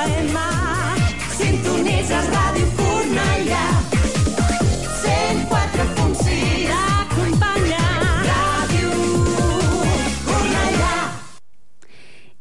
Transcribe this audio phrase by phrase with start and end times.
[0.00, 0.38] FM.
[1.36, 3.66] Sintonitzes Ràdio Cornellà.
[5.02, 7.84] 104.6 Acompanya.
[8.30, 8.90] Ràdio
[10.24, 10.94] Cornellà.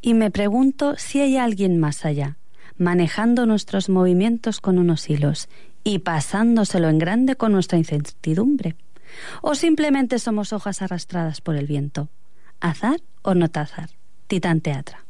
[0.02, 2.38] Y me pregunto si hay alguien más allá,
[2.78, 5.50] manejando nuestros movimientos con unos hilos
[5.84, 8.78] y pasándoselo en grande con nuestra incertidumbre.
[9.42, 12.08] O simplemente somos hojas arrastradas por el viento.
[12.62, 13.90] ¿Azar o no azar?
[14.28, 15.04] Titán Teatra.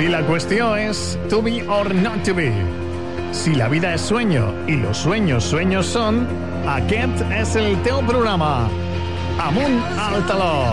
[0.00, 2.50] Si la cuestión es to be or not to be,
[3.32, 6.26] si la vida es sueño y los sueños sueños son,
[6.66, 8.70] aquest és el teu programa.
[9.38, 10.72] Amunt al taló.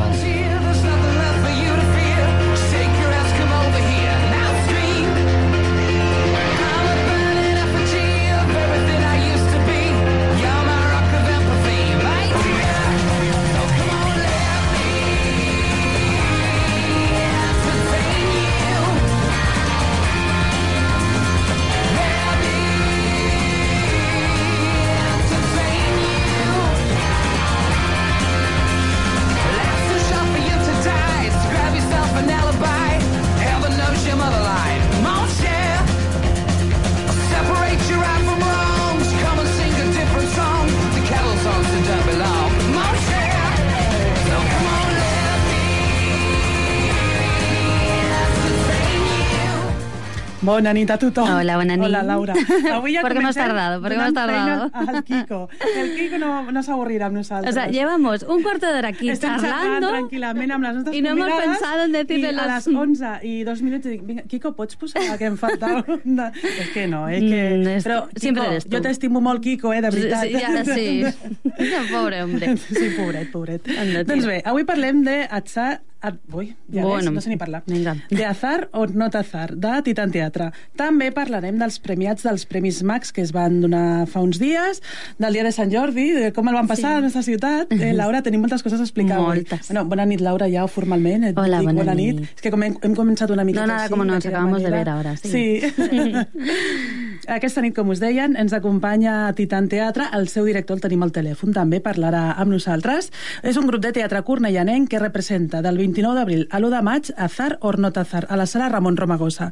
[50.48, 51.28] Bona nit a tothom.
[51.28, 51.84] Hola, bona nit.
[51.86, 52.34] Hola, Laura.
[52.72, 53.82] Avui ja ¿Por qué hemos tardado?
[53.82, 54.70] ¿Por qué donant hemos tardado?
[54.74, 55.50] Al Kiko.
[55.76, 57.54] El Kiko no, no s'avorrirà amb O nosaltres.
[57.54, 61.10] sea, llevamos un cuarto de hora aquí Estem charlando tranquil·lament amb les nostres y no
[61.10, 64.54] hemos pensado en decirle i los- a les 11 i dos minuts dic, vinga, Kiko,
[64.56, 65.84] pots posar la que em falta?
[66.62, 67.42] és que no, és que...
[67.58, 68.76] Mm, és- Però, sempre Kiko, eres tu.
[68.78, 70.24] jo t'estimo molt, Kiko, eh, de veritat.
[70.24, 71.04] Sí, ja, sí.
[71.94, 72.56] Pobre hombre.
[72.58, 73.68] Sí, pobret, pobret.
[74.08, 75.82] Doncs bé, avui parlem de Atzar...
[76.08, 76.14] A...
[76.34, 77.64] Ui, ja Bueno, ves, no sé ni parlar.
[77.68, 77.96] vinga.
[78.10, 80.52] De Azar o no Azar, de Titan Teatre.
[80.80, 84.82] També parlarem dels premiats dels Premis Max que es van donar fa uns dies,
[85.18, 87.72] del dia de Sant Jordi, de com el van passar a la nostra ciutat.
[87.74, 89.42] Eh, Laura, tenim moltes coses a explicar avui.
[89.42, 89.68] Moltes.
[89.70, 91.24] Bueno, bona nit, Laura, ja formalment.
[91.32, 92.20] Et Hola, dic bona nit.
[92.22, 92.30] nit.
[92.36, 94.90] És que com hem, hem començat una mica No, nada, como nos acabamos de ver
[94.90, 95.62] ahora, sí.
[97.28, 100.08] Aquesta nit, com us deien, ens acompanya Titan Teatre.
[100.16, 103.10] El seu director el tenim al telèfon, també parlarà amb nosaltres.
[103.44, 107.10] És un grup de teatre cornellanenc que representa del 29 d'abril a l'1 de maig
[107.18, 109.52] Azar or not Azar, a la sala Ramon Romagosa.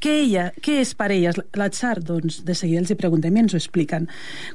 [0.00, 1.98] Què, ella, què és per elles l'atzar?
[2.00, 4.06] Doncs de seguida els hi preguntem i ens ho expliquen.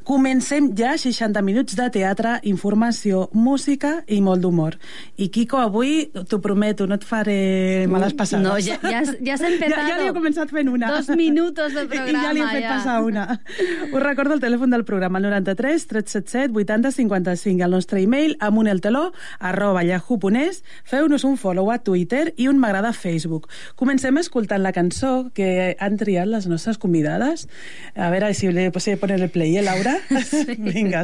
[0.04, 4.78] Comencem ja 60 minuts de teatre, informació, música i molt d'humor.
[5.22, 8.46] I Kiko, avui t'ho prometo, no et faré males passades.
[8.46, 9.76] No, ya, ya, ya se ha empezado.
[9.86, 10.88] Ja, ja li he començat fent una.
[10.96, 12.22] Dos minutos de I programa.
[12.24, 12.70] ja li he fet ya.
[12.78, 13.26] passar una.
[13.92, 19.12] Us recordo el telèfon del programa, el 93 377 80 55, el nostre e-mail amunelteló
[19.40, 20.64] arroba yahoo.es.
[20.86, 23.50] Feu-nos un follow a Twitter i un m'agrada a Facebook.
[23.76, 27.48] Comencem escoltant la cançó que han triat les nostres convidades.
[27.96, 30.00] A veure si li pots poner el play, eh, Laura?
[30.26, 30.56] Sí.
[30.58, 31.04] Vinga,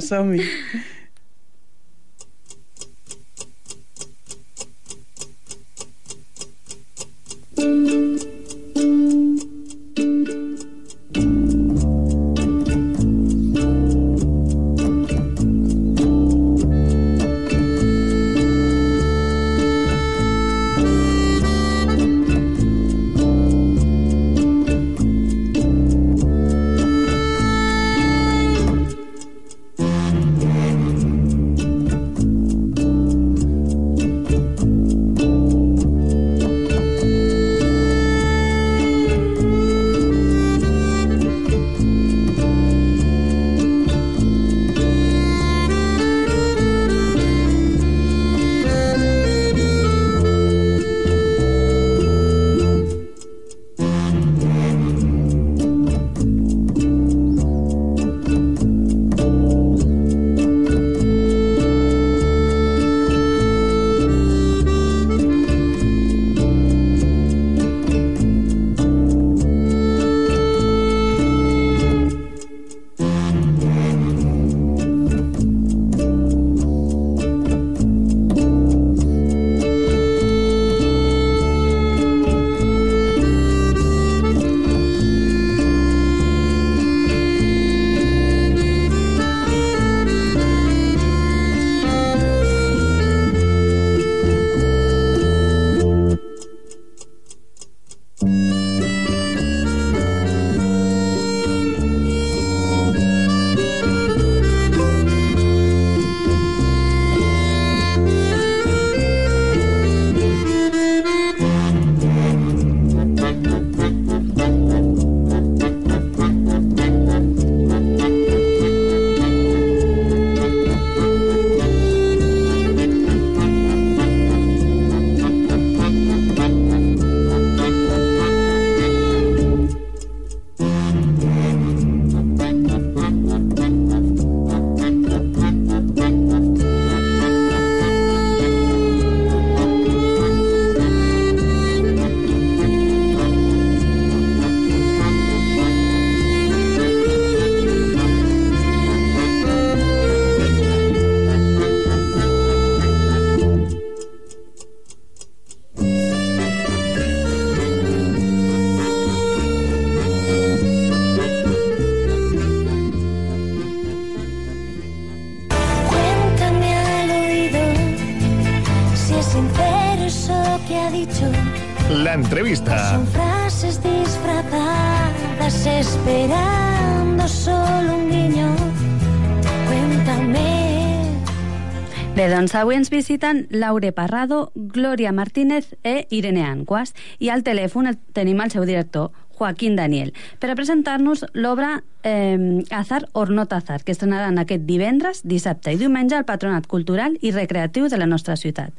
[182.52, 186.94] doncs avui ens visiten Laure Parrado, Glòria Martínez e Irene Anguas.
[187.18, 192.62] I al telèfon el- tenim el seu director, Joaquín Daniel, per a presentar-nos l'obra eh,
[192.70, 197.32] Azar or not Azar, que estrenaran aquest divendres, dissabte i diumenge al Patronat Cultural i
[197.32, 198.74] Recreatiu de la nostra ciutat.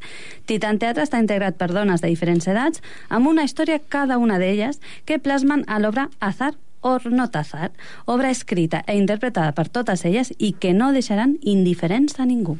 [0.45, 4.83] Titan Teatre està integrat per dones de diferents edats amb una història cada una d'elles
[5.07, 6.53] que plasmen a l'obra Azar
[6.83, 7.73] or not Azar,
[8.05, 12.59] obra escrita e interpretada per totes elles i que no deixaran indiferents a ningú.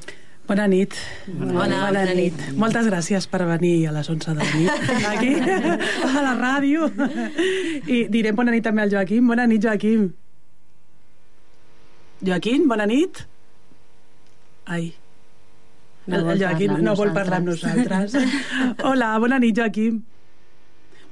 [0.53, 0.93] Bona nit.
[1.33, 2.35] Bona- bona nit.
[2.61, 5.31] Moltes gràcies per venir a les 11 de la nit aquí,
[6.05, 6.91] a la ràdio.
[7.89, 9.31] I direm bona nit també al Joaquim.
[9.33, 10.11] Bona nit, Joaquim.
[12.23, 13.23] Joaquim, bona nit.
[14.67, 14.93] Ai.
[16.07, 18.19] No el, el Joaquim no vol parlar amb nosaltres.
[18.91, 20.03] Hola, bona nit, Joaquim.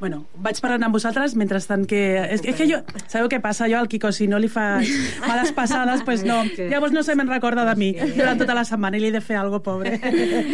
[0.01, 2.01] Bueno, vaig parlant amb vosaltres mentrestant que...
[2.33, 2.79] És, és que jo...
[3.05, 3.69] Sabeu què passa?
[3.69, 4.89] Jo al Quico, si no li faig
[5.27, 6.41] males passades, pues no.
[6.73, 9.21] Llavors no se me'n recorda de mi durant tota la setmana i li he de
[9.21, 9.99] fer algo pobre.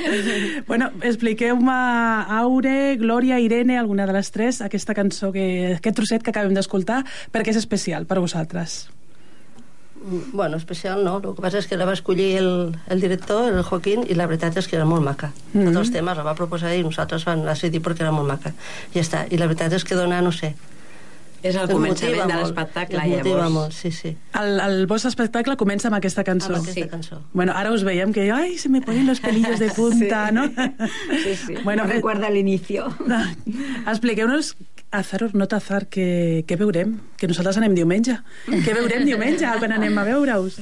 [0.70, 1.78] bueno, expliqueu-me,
[2.40, 5.46] Aure, Glòria, Irene, alguna de les tres, aquesta cançó, que,
[5.78, 8.88] aquest trosset que acabem d'escoltar, perquè és especial per vosaltres.
[10.32, 12.50] Bueno, especial no, el que passa és que la va escollir el,
[12.94, 15.32] el director, el Joaquín, i la veritat és que era molt maca.
[15.52, 15.64] Mm -hmm.
[15.66, 18.52] Tots els temes la va proposar i nosaltres vam decidir perquè era molt maca.
[18.94, 19.26] Ja està.
[19.30, 20.54] I la veritat és que dona, no sé...
[21.46, 23.50] És el començament de l'espectacle, llavors.
[23.52, 24.16] molt, sí, sí.
[24.40, 26.54] El, el vostre espectacle comença amb aquesta cançó.
[26.54, 26.88] Amb aquesta Sí.
[26.90, 27.20] cançó.
[27.32, 30.34] Bueno, ara us veiem que, ai, se me ponen los pelillos de punta, Sí.
[30.34, 30.46] ¿no?
[30.48, 31.54] Sí, sí.
[31.64, 32.86] Bueno, No eh, recuerda el inicio.
[33.86, 34.56] Expliqueu-nos
[34.90, 36.98] azar o no azar, què, què veurem?
[37.18, 38.18] Que nosaltres anem diumenge.
[38.46, 40.58] Què veurem diumenge quan anem a veure-us?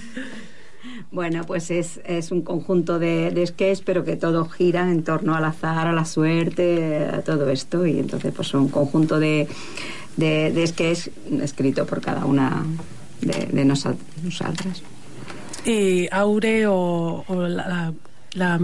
[1.10, 5.34] Bueno, pues es, es un conjunto de, de sketches, pero que todo gira en torno
[5.36, 7.86] al azar, a la suerte, a todo esto.
[7.86, 9.46] Y entonces, pues un conjunto de,
[10.16, 11.10] de, de sketches
[11.42, 12.64] escrito por cada una
[13.20, 14.82] de, de nosot- nosotras.
[15.64, 17.92] I Aure o, o la, la,
[18.34, 18.58] la...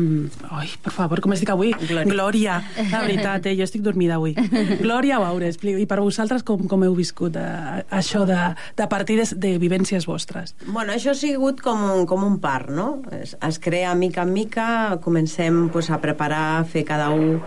[0.50, 1.70] Ai, per favor, com es dic avui?
[1.72, 2.04] Glòria.
[2.10, 2.56] Glòria.
[2.90, 3.54] La veritat, eh?
[3.56, 4.34] jo estic dormida avui.
[4.82, 5.80] Glòria o Aure, explico.
[5.80, 8.36] I per vosaltres com, com heu viscut eh, això de,
[8.76, 10.52] de partir de, de vivències vostres?
[10.66, 12.98] Bueno, això ha sigut com un, com un part, no?
[13.16, 17.38] Es, es crea mica en mica, comencem pues, a preparar, a fer cada un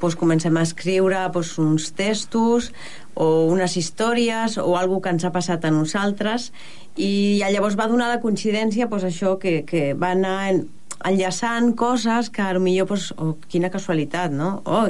[0.00, 2.70] pues, comencem a escriure pues, uns textos
[3.14, 6.50] o unes històries o alguna que ens ha passat a nosaltres
[6.96, 10.64] i llavors va donar la coincidència pues, això que, que va anar en,
[11.06, 14.60] enllaçant coses que potser pues, oh, quina casualitat, no?
[14.64, 14.86] Oh,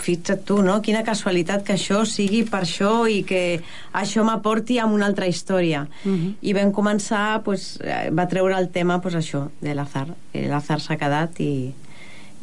[0.00, 0.78] fixa't tu, no?
[0.82, 3.60] Quina casualitat que això sigui per això i que
[3.92, 5.86] això m'aporti a una altra història.
[6.04, 6.34] Uh -huh.
[6.40, 10.08] I vam començar, pues, eh, va treure el tema, pues, això, de l'azar.
[10.32, 11.74] Eh, L'azar s'ha quedat i,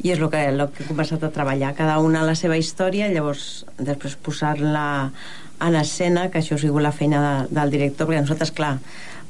[0.04, 1.72] i és el que, el que he començat a treballar.
[1.78, 4.84] Cada una la seva història, llavors després posar-la
[5.64, 8.74] en escena, que això ha sigut la feina de, del director, perquè nosaltres, clar,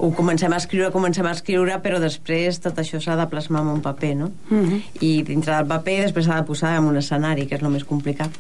[0.03, 3.71] ho comencem a escriure, comencem a escriure, però després tot això s'ha de plasmar en
[3.77, 4.33] un paper, no?
[4.51, 4.81] Uh -huh.
[5.01, 7.85] I dintre del paper després s'ha de posar en un escenari, que és el més
[7.85, 8.31] complicat.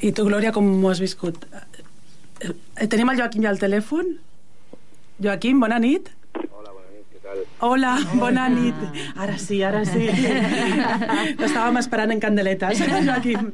[0.00, 1.46] I tu, Glòria, com ho has viscut?
[2.40, 4.16] Eh, Tenim el Joaquim ja al telèfon?
[5.22, 6.08] Joaquim, bona nit.
[7.60, 8.76] Hola, bona nit.
[9.20, 10.06] Ara sí, ara sí.
[11.40, 13.50] L'estàvem esperant en candeletes, Joaquim.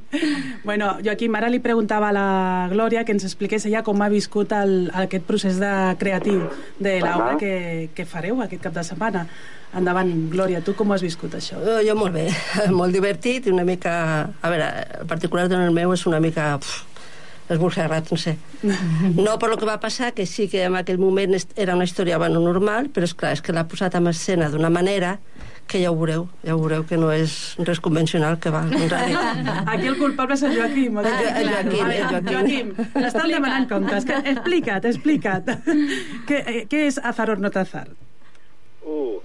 [0.65, 2.29] Bueno, Joaquim, ara li preguntava a la
[2.73, 6.47] Glòria que ens expliqués ella com ha viscut el, aquest procés de creatiu
[6.79, 9.27] de l'obra que, que fareu aquest cap de setmana.
[9.77, 11.59] Endavant, Glòria, tu com has viscut, això?
[11.61, 12.29] Jo, jo molt bé,
[12.81, 13.97] molt divertit i una mica...
[14.41, 14.71] A veure,
[15.03, 16.55] el particular del meu és una mica...
[16.63, 16.96] Pff,
[17.49, 18.37] esborcerrat, no sé.
[19.15, 22.19] No per lo que va passar, que sí que en aquell moment era una història
[22.19, 25.19] bueno, normal, però és clar, és que l'ha posat en escena d'una manera
[25.67, 28.71] que ja ho veureu, ja ho veureu que no és res convencional, que va, al
[28.71, 29.17] contrari.
[29.75, 30.99] Aquí el culpable és el Joaquim.
[31.03, 32.35] El Jo- el Joaquim, el veure, Joaquim.
[32.37, 34.07] Joaquim, t'estan demanant comptes.
[34.07, 35.51] Que, explica't, explica't.
[36.29, 37.89] què, eh, què és azar o no azar?
[38.87, 39.19] Uh,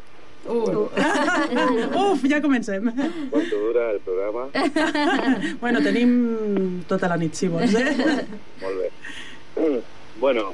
[0.50, 2.92] Uf, ja comencem.
[3.30, 4.48] ¿cuánto dura el programa?
[5.62, 7.74] Bueno, tenim tota la nit, si vols.
[7.74, 8.26] Eh?
[8.62, 8.90] Molt bé.
[10.20, 10.54] Bueno,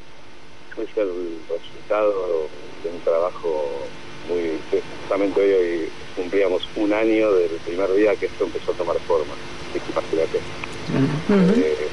[0.78, 2.50] es el resultado
[2.84, 3.66] de un trabajo
[4.30, 4.60] muy...
[4.70, 9.00] que Justamente hoy, hoy cumplíamos un año del primer día que esto empezó a tomar
[9.08, 9.34] forma.
[9.70, 10.38] Así que imagínate.
[11.30, 11.88] Eh,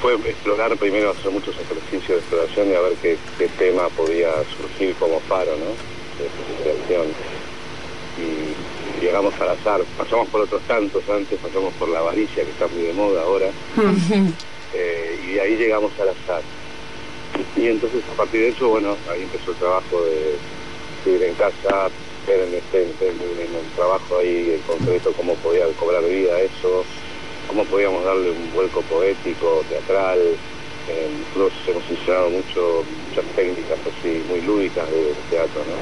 [0.00, 4.30] fue explorar primero, hacer muchos ejercicios de exploración y a ver qué, qué tema podía
[4.56, 5.95] surgir como faro, ¿no?
[8.18, 9.82] Y llegamos al azar.
[9.98, 13.50] Pasamos por otros tantos antes, pasamos por la avaricia, que está muy de moda ahora.
[14.74, 16.42] Eh, y de ahí llegamos al azar.
[17.56, 20.36] Y entonces a partir de eso, bueno, ahí empezó el trabajo de
[20.98, 21.88] escribir en casa,
[22.26, 26.84] ver en, este, en, el trabajo ahí en concreto cómo podía cobrar vida eso,
[27.48, 30.18] cómo podíamos darle un vuelco poético, teatral.
[30.88, 35.74] Eh, nosotros hemos enseñado mucho, muchas técnicas así muy lúdicas de, de teatro, ¿no?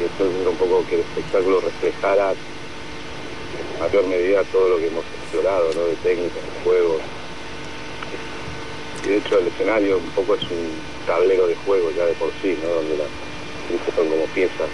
[0.00, 4.86] Y entonces era un poco que el espectáculo reflejara en mayor medida todo lo que
[4.86, 5.82] hemos explorado, ¿no?
[5.84, 7.02] De técnicas, de juegos.
[9.04, 10.72] Y de hecho el escenario un poco es un
[11.06, 12.68] tablero de juego ya de por sí, ¿no?
[12.70, 13.08] Donde las
[13.70, 14.68] luces son como piezas.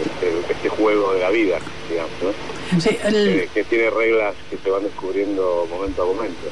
[0.00, 2.80] Este, este juego de la vida, digamos, ¿no?
[2.80, 6.48] Sí, el- Que, que tiene reglas que se van descubriendo momento a momento.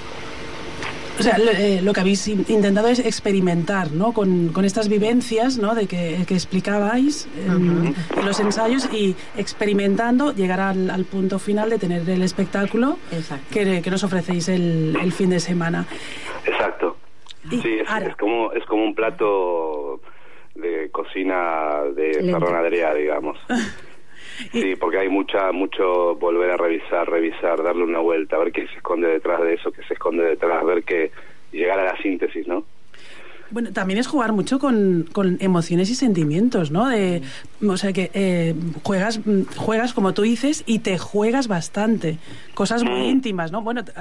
[1.19, 4.13] O sea, lo, eh, lo que habéis in- intentado es experimentar, ¿no?
[4.13, 5.75] Con, con estas vivencias, ¿no?
[5.75, 11.71] De que, que explicabais en, en los ensayos y experimentando llegar al, al punto final
[11.71, 12.99] de tener el espectáculo
[13.51, 15.87] que, que nos ofrecéis el, el fin de semana.
[16.47, 16.97] Exacto.
[17.51, 20.01] Y Sí, es, como es como un plato
[20.55, 22.39] de cocina de Lento.
[22.39, 23.39] ferronadería, digamos.
[24.53, 28.77] Sí, porque hay mucha mucho volver a revisar, revisar, darle una vuelta, ver qué se
[28.77, 31.11] esconde detrás de eso, qué se esconde detrás, ver que
[31.53, 32.65] y llegar a la síntesis, ¿no?
[33.51, 36.87] Bueno, también es jugar mucho con, con emociones y sentimientos, ¿no?
[36.87, 37.23] De,
[37.67, 42.19] o sea, que eh, juegas, mm, juegas, como tú dices, y te juegas bastante.
[42.53, 43.63] Cosas muy íntimas, no?
[43.63, 43.93] Bueno, te,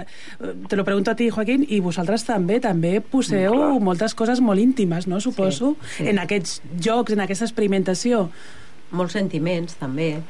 [0.68, 3.80] te lo pregunto a ti, Joaquín, i vosaltres també, també poseu Clar.
[3.80, 5.22] moltes coses molt íntimes, no?
[5.24, 6.10] Suposo, Sí, sí.
[6.10, 8.28] en aquests jocs, en aquesta experimentació.
[8.92, 10.22] Molts sentiments també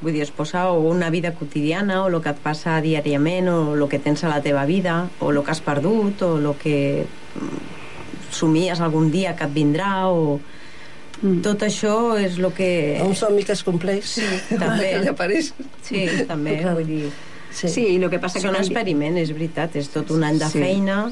[0.00, 3.74] vull dir, es posa o una vida quotidiana o el que et passa diàriament o
[3.74, 7.04] el que tens a la teva vida o el que has perdut o el que
[7.34, 7.60] mm,
[8.32, 10.40] somies algun dia que et vindrà o
[11.20, 11.42] Mm.
[11.44, 14.06] tot això és el que Un somni que es compleix.
[14.08, 14.22] Sí,
[14.56, 14.94] també.
[15.12, 15.50] Apareix.
[15.84, 17.10] sí, també vull dir
[17.52, 17.68] Sí.
[17.68, 20.46] Sí, el que passa que són no- experiments, és veritat és tot un any de
[20.48, 20.60] Sí.
[20.60, 21.10] feina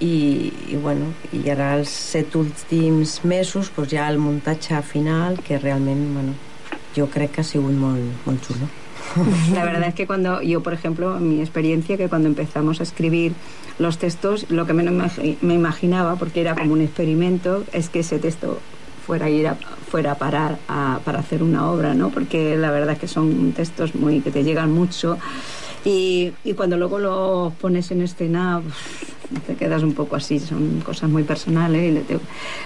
[0.00, 5.58] i, i bueno, i ara els set últims mesos pues, ja el muntatge final que
[5.58, 6.34] realment bueno,
[6.96, 8.68] jo crec que ha sigut molt, molt xulo
[9.54, 13.32] La verdad es que cuando yo, por ejemplo, mi experiencia, que cuando empezamos a escribir
[13.78, 18.00] los textos, lo que menos me, me imaginaba, porque era como un experimento, es que
[18.00, 18.60] ese texto
[19.06, 22.10] fuera a ir a, fuera a parar a- para hacer una obra, ¿no?
[22.10, 25.18] Porque la verdad es que son textos muy que te llegan mucho
[25.84, 30.80] y, y cuando luego los pones en escena uf, te quedas un poco así, son
[30.80, 31.82] cosas muy personales.
[31.88, 32.02] y le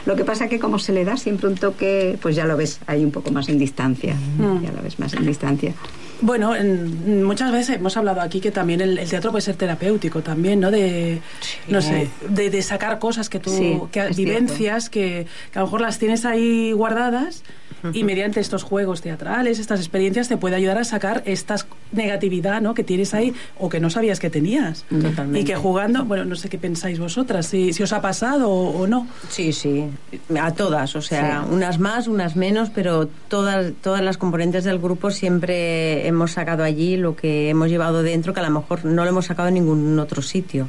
[0.06, 2.80] Lo que pasa que como se le da siempre un toque, pues ya lo ves
[2.86, 4.62] ahí un poco más en distancia, Mm.
[4.62, 5.74] ya lo ves más en distancia.
[6.22, 10.22] Bueno, en- muchas veces hemos hablado aquí que también el, el teatro puede ser terapéutico
[10.22, 10.70] también, ¿no?
[10.70, 11.20] De,
[11.68, 15.60] no sé, de, de sacar cosas que tú, Sí, que es vivencias que, que a
[15.62, 17.42] lo mejor las tienes ahí guardadas
[17.92, 21.56] y mediante estos juegos teatrales, estas experiencias te puede ayudar a sacar esta
[21.92, 22.74] negatividad, ¿no?
[22.74, 24.84] Que tienes ahí o que no sabías que tenías.
[24.88, 25.40] Totalmente.
[25.40, 28.82] Y que jugando, bueno, no sé qué pensáis vosotras, si, si os ha pasado o,
[28.82, 29.06] o no.
[29.28, 29.84] Sí, sí,
[30.40, 35.10] a todas, o sea, unas más, unas menos, pero todas, todas las componentes del grupo
[35.10, 39.10] siempre hemos sacado allí lo que hemos llevado dentro, que a lo mejor no lo
[39.10, 40.68] hemos sacado en ningún otro sitio.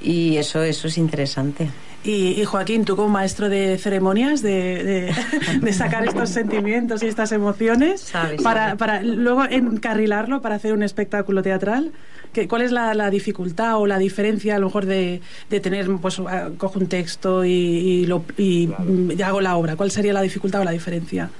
[0.00, 1.70] Y eso, eso es interesante.
[2.04, 5.14] Y, y Joaquín, tú como maestro de ceremonias, de, de-
[5.60, 8.78] de sacar estos sentimientos y estas emociones, Sabes, para, sabes.
[8.78, 11.92] para luego encarrilarlo para hacer un espectáculo teatral,
[12.32, 15.90] ¿qué- ¿cuál es la, la dificultad o la diferencia a lo mejor de, de tener,
[16.00, 16.22] pues
[16.56, 19.74] cojo un texto y, y lo, y, mm, hago la obra?
[19.74, 21.30] ¿Cuál sería la dificultad o la diferencia?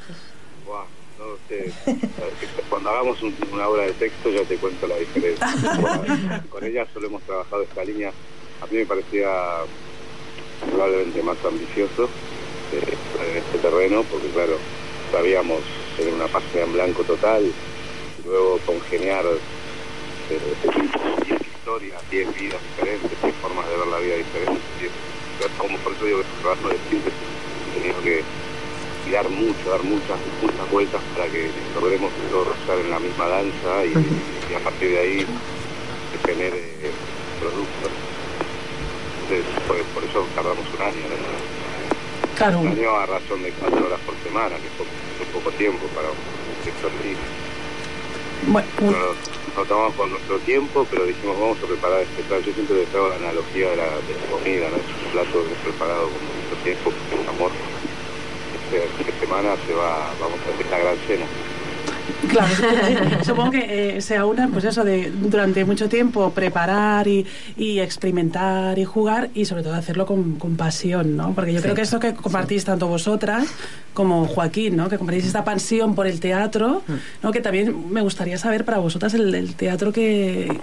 [1.19, 1.73] No sé.
[2.69, 5.47] Cuando hagamos un- una obra de texto ya te cuento la diferencia.
[6.51, 8.11] Con ella solo hemos trabajado esta línea.
[8.61, 9.29] A mí me parecía
[10.67, 12.09] probablemente más ambicioso
[12.73, 12.97] eh,
[13.31, 14.57] en este terreno, porque claro,
[15.13, 15.61] sabíamos
[15.97, 17.53] tener una página en blanco total
[18.25, 19.25] luego congeniar
[20.31, 20.39] eh,
[21.27, 24.63] 10 historias, 10 vidas diferentes, 10 formas de ver la vida diferentes.
[25.57, 26.75] Como por eso digo que es un trabajo de.
[26.75, 28.23] He tenido que
[29.13, 33.85] dar mucho, dar muchas, muchas vueltas para que logremos todos estar en la misma danza
[33.85, 33.93] y,
[34.51, 35.27] y a partir de ahí
[36.13, 36.63] se genere
[37.41, 38.08] productos.
[39.29, 41.17] Entonces, por, por eso tardamos un año, ¿no?
[42.37, 44.73] Claro, Un año a razón de cuatro horas por semana, que es
[45.21, 47.13] es poco tiempo para un sector así.
[48.47, 49.17] bueno, un- Nos,
[49.57, 52.45] nos tomamos con nuestro tiempo, pero dijimos vamos a preparar este plato.
[52.47, 54.77] Yo siempre les hago la analogía de la, de la comida, ¿no?
[54.81, 57.51] Es un plato que es preparado con mucho tiempo, con amor.
[58.55, 61.27] Este, esta semana se va, vamos a hacer la gran cena.
[62.29, 62.55] Claro,
[63.25, 68.79] supongo que eh, sea una, pues eso, de durante mucho tiempo preparar y, y experimentar
[68.79, 71.33] y jugar y sobre todo hacerlo con, con pasión, ¿no?
[71.35, 73.47] Porque yo creo que esto que compartís tanto vosotras
[73.95, 74.89] como Joaquín, ¿no?
[74.89, 76.83] Que compartís esta pasión por el teatro,
[77.23, 77.33] ¿no?
[77.33, 80.61] Que también me gustaría saber para vosotras el, el teatro que,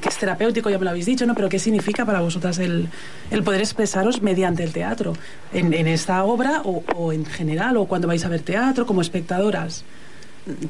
[0.00, 1.34] que es terapéutico, ya me lo habéis dicho, ¿no?
[1.34, 2.88] Pero ¿qué significa para vosotras el,
[3.30, 5.14] el poder expresaros mediante el teatro?
[5.52, 9.00] En, en esta obra o, o en general, o cuando vais a ver teatro como
[9.00, 9.84] espectadoras.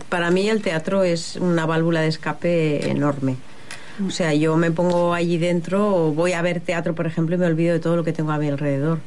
[0.08, 3.37] Para mí el teatro es una válvula de escape enorme.
[4.06, 7.38] O sea, yo me pongo allí dentro, o voy a ver teatro, por ejemplo, y
[7.38, 9.00] me olvido de todo lo que tengo a mi alrededor.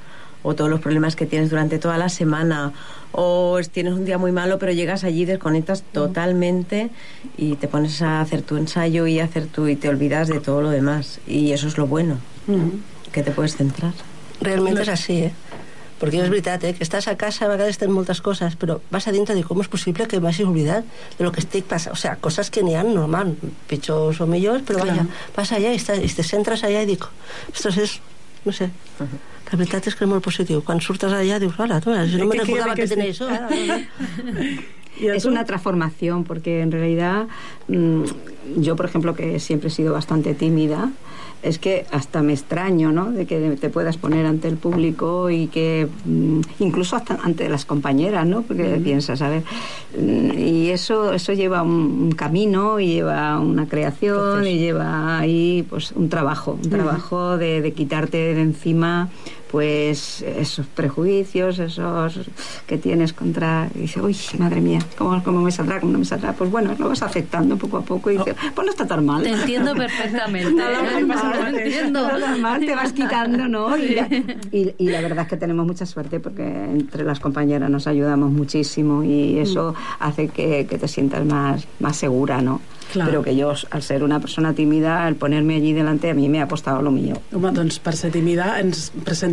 [0.43, 2.73] O todos los problemas que tienes durante toda la semana.
[3.11, 6.89] O es- tienes un día muy malo, pero llegas allí, desconectas totalmente
[7.37, 10.39] y te pones a hacer tu ensayo y a hacer tu y te olvidas de
[10.39, 11.19] todo lo demás.
[11.27, 12.17] Y eso es lo bueno,
[13.11, 13.93] que te puedes centrar.
[14.41, 15.31] Realment és així, eh?
[16.01, 16.73] Perquè és veritat, eh?
[16.73, 19.59] que estàs a casa, a vegades tens moltes coses, però vas a dintre dius, com
[19.61, 20.83] és possible que m'hagi oblidat
[21.19, 21.93] de lo que estic passant?
[21.93, 23.35] O sea, coses que n'hi ha normal,
[23.69, 24.95] pitjors o millors, però Clar.
[24.95, 25.05] vaja,
[25.35, 27.05] vas allà i, estàs, i te centres allà i dic,
[27.53, 27.99] ostres, és,
[28.45, 28.71] no sé,
[29.51, 30.63] la veritat és que és molt positiu.
[30.65, 33.87] Quan surtes allà dius, hola, tu, jo no me Que- que- recordava que.
[35.01, 37.27] ¿Y Es una transformación, porque en realidad
[37.67, 38.03] mm,
[38.57, 40.89] yo, por ejemplo, que siempre he sido bastante tímida,
[41.43, 43.11] es que hasta me extraño, ¿no?
[43.11, 47.65] De que te puedas poner ante el público y que mm, incluso hasta ante las
[47.65, 48.43] compañeras, ¿no?
[48.43, 49.43] Porque piensas, a ver,
[49.97, 55.91] mm, y eso eso lleva un, camino y lleva una creación y lleva ahí pues
[55.93, 59.09] un trabajo, un trabajo de, de quitarte de encima
[59.51, 62.19] pues esos prejuicios, esos
[62.65, 63.67] que tienes contra...
[63.75, 65.79] Y dices, uy, madre mía, ¿cómo, ¿cómo me saldrá?
[65.79, 66.33] ¿Cómo no me saldrá?
[66.33, 69.23] Pues bueno, lo vas aceptando poco a poco y dices, pues no está tan mal.
[69.23, 70.51] Te entiendo perfectamente.
[70.61, 71.05] No, no, ¿eh?
[71.07, 71.49] pasa Lo nada.
[71.63, 72.07] entiendo.
[72.07, 73.77] No, normal, te vas quitando, ¿no?
[73.77, 74.07] Y, la-
[74.51, 78.31] y- y la verdad es que tenemos mucha suerte porque entre las compañeras nos ayudamos
[78.31, 82.61] muchísimo y eso hace que, que te sientas más, más segura, ¿no?
[82.91, 83.09] Claro.
[83.09, 86.41] Pero que yo, al ser una persona tímida, al ponerme allí delante, a mí me
[86.41, 87.15] ha costado lo mío.
[87.33, 88.91] Home, doncs per ser tímida ens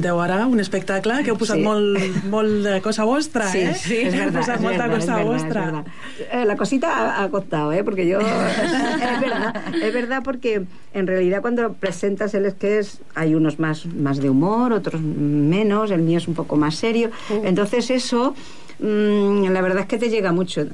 [0.08, 1.62] presenteu ara un espectacle que heu posat Sí.
[1.64, 1.98] molt,
[2.30, 3.74] molt de cosa vostra, Sí, eh?
[3.74, 4.40] sí, Heu verdad.
[4.40, 5.84] posat molta verdad, cosa verdad, vostra.
[6.32, 7.84] Eh, la cosita ha, ha costado, ¿eh?
[7.84, 8.18] Porque yo.
[8.20, 10.62] es verdad, es verdad, porque
[10.94, 16.02] en realidad cuando presentas el sketch hay unos más, más de humor, otros menos, el
[16.02, 17.10] mío es un poco más serio.
[17.44, 18.34] Entonces, eso.
[18.80, 20.64] mm, la verdad es que te llega mucho.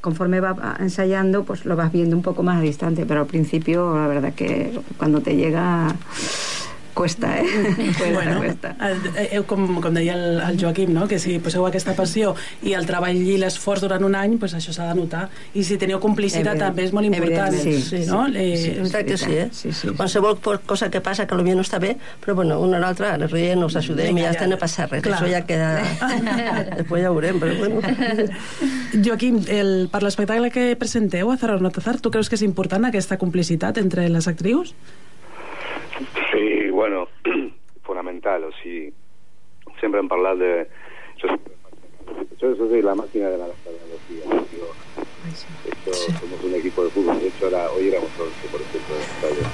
[0.00, 3.96] Conforme va ensayando, pues lo vas viendo un poco más a distante, pero al principio,
[3.96, 5.94] la verdad que cuando te llega,
[6.94, 7.44] cuesta, ¿eh?
[7.98, 8.76] cuesta, Bueno, cuesta.
[9.18, 11.08] eh, com, com deia el, el Joaquim, no?
[11.08, 14.72] que si poseu aquesta passió i el treball i l'esforç durant un any, pues això
[14.72, 15.28] s'ha de notar.
[15.54, 17.52] I si teniu complicitat Evident- també és molt important.
[17.54, 18.24] evidentment, sí, no?
[18.28, 19.48] sí, Eh, sí, És veritat que sí, eh?
[19.52, 19.88] Sí, sí.
[19.96, 23.14] Qualsevol por- cosa que passa que potser no està bé, però bueno, una o l'altra
[23.16, 24.38] ens riem, nos ajudem i Vinga, ja ja.
[24.38, 25.02] està, no passa res.
[25.02, 25.18] Clar.
[25.18, 25.82] Això ja queda...
[26.78, 27.80] Després ja ho veurem, però bueno.
[29.04, 32.42] Joaquim, el, per l'espectacle que presenteu a Zarar o no Tazar, tu creus que és
[32.46, 34.74] important aquesta complicitat entre les actrius?
[36.32, 37.08] Sí, bueno,
[37.86, 38.92] fonamental, o sigui,
[39.80, 40.50] sempre hem parlat de...
[41.16, 41.28] Jo,
[42.36, 44.68] yo, yo soy la máquina de la nostalgia, digo,
[45.64, 48.96] de hecho, somos un equipo de fútbol, de hecho, ahora, hoy éramos 11, por ejemplo,
[48.96, 49.44] en el estadio.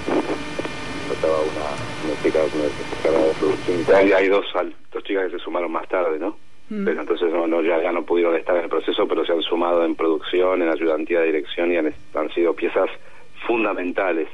[1.06, 1.66] Faltaba una,
[2.02, 3.80] una chica, una secretaria de producción.
[3.80, 4.46] Y tal, y hay dos,
[4.92, 6.36] dos chicas que se sumaron más tarde, ¿no?
[6.68, 9.42] Pero entonces no, no, ya, ya no pudieron estar en el proceso, pero se han
[9.42, 12.90] sumado en producción, en ayudantía de dirección y han, han sido piezas
[13.46, 14.28] fundamentales.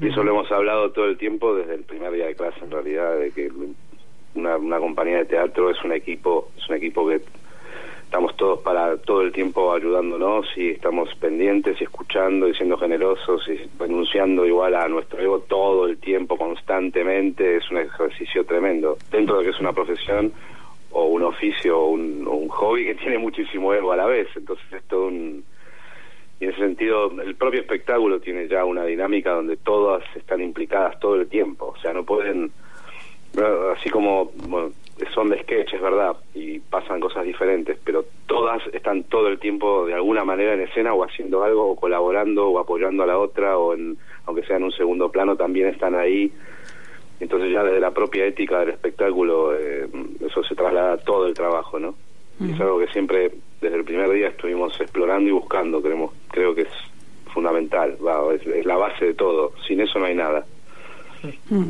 [0.00, 2.70] Y eso lo hemos hablado todo el tiempo desde el primer día de clase, en
[2.70, 3.50] realidad, de que
[4.34, 7.20] una, una compañía de teatro es un equipo, es un equipo que
[8.06, 13.42] estamos todos para todo el tiempo ayudándonos y estamos pendientes y escuchando y siendo generosos
[13.48, 18.96] y renunciando igual a nuestro ego todo el tiempo, constantemente, es un ejercicio tremendo.
[19.10, 20.32] Dentro de que es una profesión
[20.92, 24.28] o un oficio o un, o un hobby que tiene muchísimo ego a la vez,
[24.36, 25.44] entonces es todo un
[26.40, 30.98] y en ese sentido el propio espectáculo tiene ya una dinámica donde todas están implicadas
[31.00, 32.50] todo el tiempo, o sea, no pueden,
[33.74, 34.70] así como bueno,
[35.14, 39.86] son de sketch, es verdad, y pasan cosas diferentes, pero todas están todo el tiempo
[39.86, 43.58] de alguna manera en escena o haciendo algo, o colaborando, o apoyando a la otra,
[43.58, 46.32] o en, aunque sea en un segundo plano, también están ahí.
[47.20, 49.86] Entonces ya desde la propia ética del espectáculo, eh,
[50.20, 51.94] eso se traslada a todo el trabajo, ¿no?
[52.40, 56.62] Es algo que siempre, desde el primer día, estuvimos explorando y buscando, creemos, creo que
[56.62, 56.68] es
[57.32, 60.44] fundamental, va, es, es la base de todo, sin eso no hay nada.
[61.50, 61.64] Mm.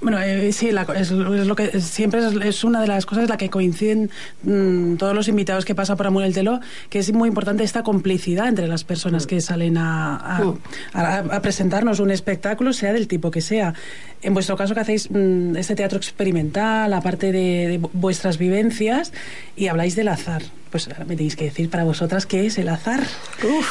[0.00, 3.24] Bueno, eh, sí, la es, es lo que siempre es, es una de las cosas
[3.24, 4.10] en la que coinciden
[4.44, 7.82] mm, todos los invitados que pasan por Amor el Telo, que es muy importante esta
[7.82, 10.54] complicidad entre las personas que salen a, a-
[10.92, 13.74] a- a presentarnos un espectáculo, sea del tipo que sea.
[14.22, 19.12] En vuestro caso que hacéis mm, este teatro experimental, aparte de, de vu- vuestras vivencias,
[19.56, 20.42] y habláis del azar.
[20.70, 23.00] Pues ahora me tenéis que decir para vosotras qué es el azar.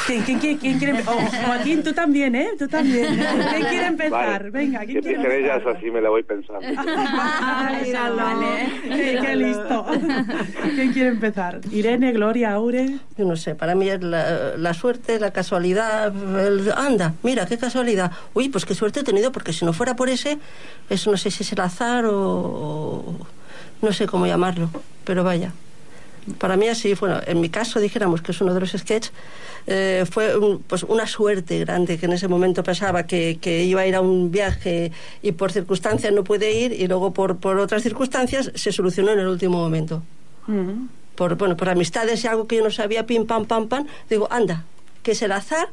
[0.06, 2.48] ¿Quién, quién quiere- quién quiere empe- oh, Joaquín, tú también, ¿eh?
[2.58, 3.16] Tú también.
[3.50, 4.10] ¿Quién quiere empezar?
[4.42, 4.50] Vale.
[4.50, 5.76] Venga, ¿quién quiere empiecen ellas, empezar?
[5.76, 6.60] así me la voy pensando.
[6.76, 7.70] Ah,
[8.82, 9.86] Qué, qué listo.
[10.74, 11.60] ¿Quién quiere empezar?
[11.70, 12.98] Irene, Gloria, Aure.
[13.16, 16.12] Yo no sé, para mí es la, la suerte, la casualidad.
[16.46, 18.10] el- anda, mira, qué casualidad.
[18.34, 20.38] Uy, pues qué suerte he tenido, porque si no fuera por ese,
[20.90, 22.16] eso no sé si es el azar o.
[22.16, 23.26] o-
[23.82, 24.68] no sé cómo llamarlo,
[25.04, 25.52] pero vaya.
[26.38, 29.12] Para mí así, bueno, en mi caso dijéramos que es uno de los sketches,
[29.66, 33.82] eh, fue un- pues una suerte grande que en ese momento pensaba que, que iba
[33.82, 37.58] a ir a un viaje y por circunstancias no pude ir y luego por, por
[37.58, 40.02] otras circunstancias se solucionó en el último momento
[40.46, 40.88] Mm.
[41.14, 44.28] por bueno por amistades y algo que yo no sabía pim pam pam pam digo
[44.30, 44.64] anda
[45.02, 45.68] que es el azar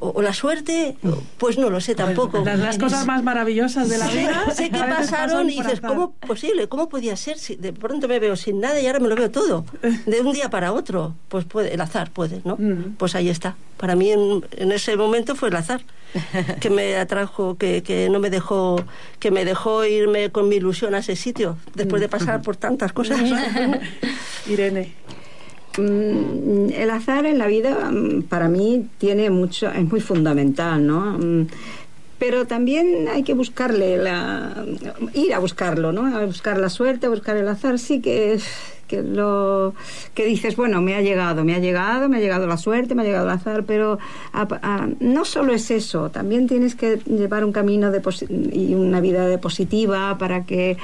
[0.00, 0.96] o, o la suerte
[1.38, 4.44] pues no lo sé tampoco Las, las cosas más maravillosas de la Sí, vida.
[4.54, 5.90] sé que a veces pasaron y dices, azar.
[5.90, 6.68] ¿cómo posible?
[6.68, 7.38] ¿Cómo podía ser?
[7.38, 9.64] Si de pronto me veo sin nada y ahora me lo veo todo.
[10.06, 11.14] De un día para otro.
[11.28, 12.56] Pues puede, el azar puede, ¿no?
[12.56, 12.96] Mm.
[12.98, 13.56] Pues ahí está.
[13.76, 15.80] Para mí en, en ese momento fue el azar
[16.60, 18.84] que me atrajo, que, que no me dejó,
[19.20, 22.92] que me dejó irme con mi ilusión a ese sitio, después de pasar por tantas
[22.92, 23.20] cosas.
[24.48, 24.92] Irene.
[25.78, 31.18] Mm, El azar en la vida mm, para mí tiene mucho, es muy fundamental, ¿no?
[31.18, 31.46] Mm,
[32.18, 34.64] Pero también hay que buscarle la,
[35.14, 36.14] ir a buscarlo, ¿no?
[36.16, 38.38] A buscar la suerte, a buscar el azar, sí que
[38.90, 39.72] que lo
[40.14, 43.02] que dices, bueno, me ha llegado, me ha llegado, me ha llegado la suerte, me
[43.02, 43.98] ha llegado el azar, pero
[44.32, 48.00] a- a- no solo es eso, también tienes que llevar un camino de
[48.52, 50.76] y una vida de positiva para que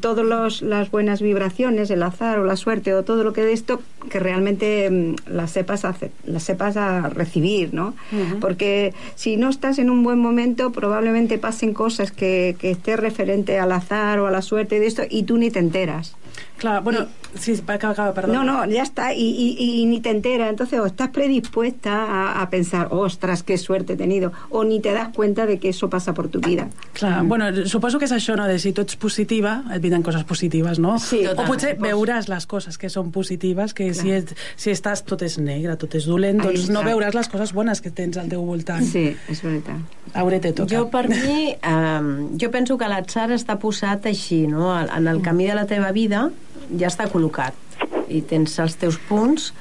[0.00, 3.80] todas las buenas vibraciones, el azar o la suerte o todo lo que de esto,
[4.10, 5.84] que realmente mm, las sepas
[6.26, 7.94] las sepas a recibir, ¿no?
[8.40, 13.58] Porque si no estás en un buen momento, probablemente pasen cosas que, que esté referente
[13.58, 16.14] al azar o a la suerte de esto y tú ni te enteras.
[16.58, 17.06] Claro, bueno,
[17.38, 18.34] sí, acaba, acaba, perdón.
[18.34, 20.50] No, no, ya está, y, y- y ni te enteras.
[20.50, 24.92] Entonces, o estás predispuesta a, a pensar, ostras, qué suerte he tenido, o ni te
[24.92, 26.68] das cuenta de que eso pasa por tu vida.
[26.92, 28.46] Clar, bueno, suposo que és això, no?
[28.46, 30.98] De si tu ets positiva, et vindran coses positives, no?
[30.98, 31.84] Sí, o potser totalment.
[31.90, 35.94] veuràs les coses que són positives, que si, et, si estàs tot és negre, tot
[35.94, 36.90] és dolent, Ahí doncs no està.
[36.92, 38.84] veuràs les coses bones que tens al teu voltant.
[38.84, 39.76] Sí, és veritat.
[40.14, 40.70] Aure, te toca.
[40.74, 42.00] Jo, per mi, eh,
[42.40, 44.70] jo penso que l'atzar està posat així, no?
[44.80, 46.30] En el camí de la teva vida
[46.78, 47.23] ja està col·locat
[48.08, 49.52] i tens els teus punts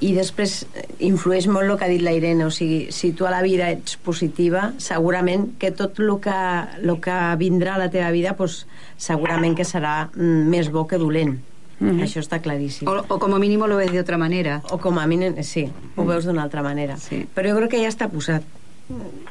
[0.00, 3.26] i després eh, influeix molt el que ha dit la Irene, o sigui, si tu
[3.28, 6.38] a la vida ets positiva, segurament que tot el que,
[6.80, 8.64] el que vindrà a la teva vida pues,
[8.96, 11.36] segurament que serà mm, més bo que dolent.
[11.80, 12.02] Mm -hmm.
[12.04, 12.88] Això està claríssim.
[12.88, 14.62] O, o como mínimo lo ves de otra manera.
[14.70, 16.96] O com a mínim, sí, ho veus d'una altra manera.
[16.96, 17.26] Sí.
[17.34, 18.42] Però jo crec que ja està posat.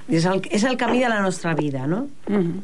[0.07, 2.07] És el, és el camí de la nostra vida, no?
[2.27, 2.61] Mhm.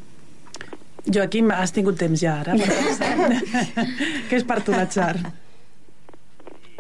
[1.14, 2.56] Joaquim, has tingut temps ja ara.
[2.58, 5.16] Què és per tu l'atzar?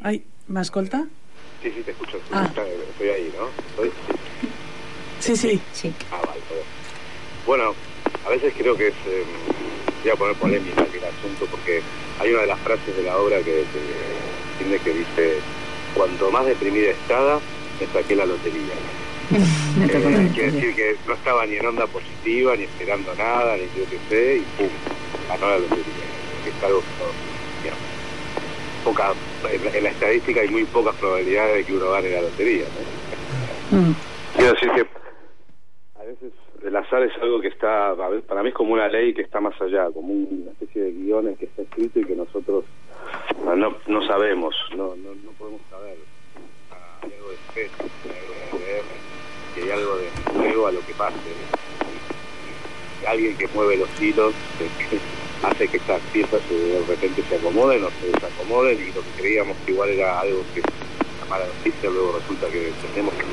[0.05, 1.03] Ai, m'escolta?
[1.61, 2.19] Sí, sí, te escucho.
[2.31, 2.45] Ah.
[2.47, 3.47] Estoy, ahí, ¿no?
[3.69, 3.91] Estoy-
[5.21, 5.35] sí.
[5.35, 5.61] Sí, sí.
[5.73, 5.93] Sí.
[6.11, 6.65] Ah, vale, perdón.
[7.45, 7.73] Bueno,
[8.25, 8.93] a veces creo que es...
[9.07, 9.23] eh,
[10.03, 11.81] voy a poner polémica aquí el asunto porque
[12.19, 13.81] hay una de las frases de la obra que, que
[14.59, 15.39] tiene que dice
[15.95, 17.39] cuanto más deprimida estaba,
[17.79, 18.75] me saqué la lotería.
[19.29, 23.57] Tocó la Eh, quiere decir que no estaba ni en onda positiva, ni esperando nada,
[23.57, 24.69] ni yo qué sé, y pum,
[25.27, 26.03] ganó la lotería.
[26.45, 26.81] Es algo
[27.61, 27.75] que no,
[28.83, 29.15] poca,
[29.51, 32.65] en, la- estadística hay muy pocas probabilidades de que uno gane la lotería.
[33.71, 33.77] ¿no?
[33.79, 33.95] Mm.
[34.35, 34.87] Quiero decir que
[35.99, 36.31] a veces
[36.63, 37.95] el azar es algo que está,
[38.27, 41.37] para mí es como una ley que está más allá, como una especie de guiones
[41.39, 42.65] que está escrito y que nosotros
[43.43, 45.97] no, no, no sabemos, no, no, no podemos saber.
[47.01, 47.71] Hay algo de fe,
[48.03, 48.44] hay algo de
[49.71, 51.15] algo de juego a lo que pase.
[53.07, 54.97] Alguien que mueve los hilos que
[55.47, 59.55] hace que estas piezas de repente se acomoden o se desacomoden y lo que creíamos
[59.65, 63.25] que igual era algo que una mala noticia, luego resulta que tenemos que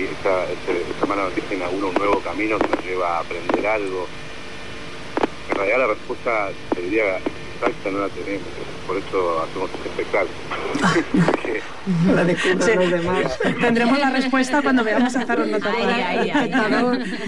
[0.00, 4.06] esa, esa mala noticia inaugura un nuevo camino que nos lleva a aprender algo.
[5.50, 7.18] En realidad la respuesta, te diría,
[7.66, 8.48] exacta no la tenemos,
[8.86, 11.26] por eso hacemos este espectáculo.
[11.26, 11.62] Porque
[12.14, 13.38] La descubren los demás.
[13.60, 15.72] Tendremos la respuesta cuando veamos a Zarro Nota.
[15.76, 16.52] Ay, ay, ay.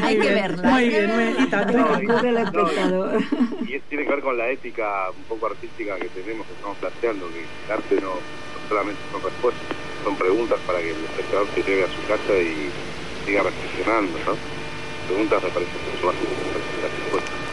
[0.02, 0.70] Hay que verla.
[0.70, 1.36] Muy bien.
[1.38, 1.98] Y tanto.
[2.24, 3.22] El espectador.
[3.62, 7.28] y tiene que ver con la ética un poco artística que tenemos, que estamos planteando,
[7.30, 9.62] que el arte no, no solamente son respuestas,
[10.04, 12.70] son preguntas para que el espectador se lleve a su casa y
[13.26, 14.64] siga reflexionando, ¿no?
[15.06, 17.43] preguntas me parece mucho más interesante la respuesta.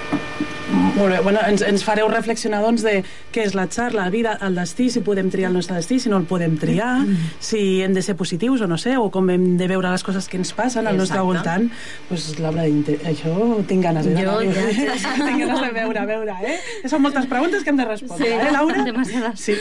[0.96, 2.98] Molt bé, bueno, ens, ens fareu reflexionar doncs de
[3.32, 6.18] què és l'atzar, la vida, el destí, si podem triar el nostre destí, si no
[6.20, 7.06] el podem triar,
[7.40, 10.28] si hem de ser positius o no sé, o com hem de veure les coses
[10.28, 11.70] que ens passen al nostre voltant.
[12.10, 13.36] Pues, Laura, això
[13.70, 14.66] tinc ganes eh, Jo ja,
[15.28, 16.58] tinc ganes de veure, a veure, eh?
[16.92, 18.84] Són moltes preguntes que hem de respondre, Sí, eh, Laura?
[18.84, 19.40] demasiades.
[19.40, 19.56] Sí.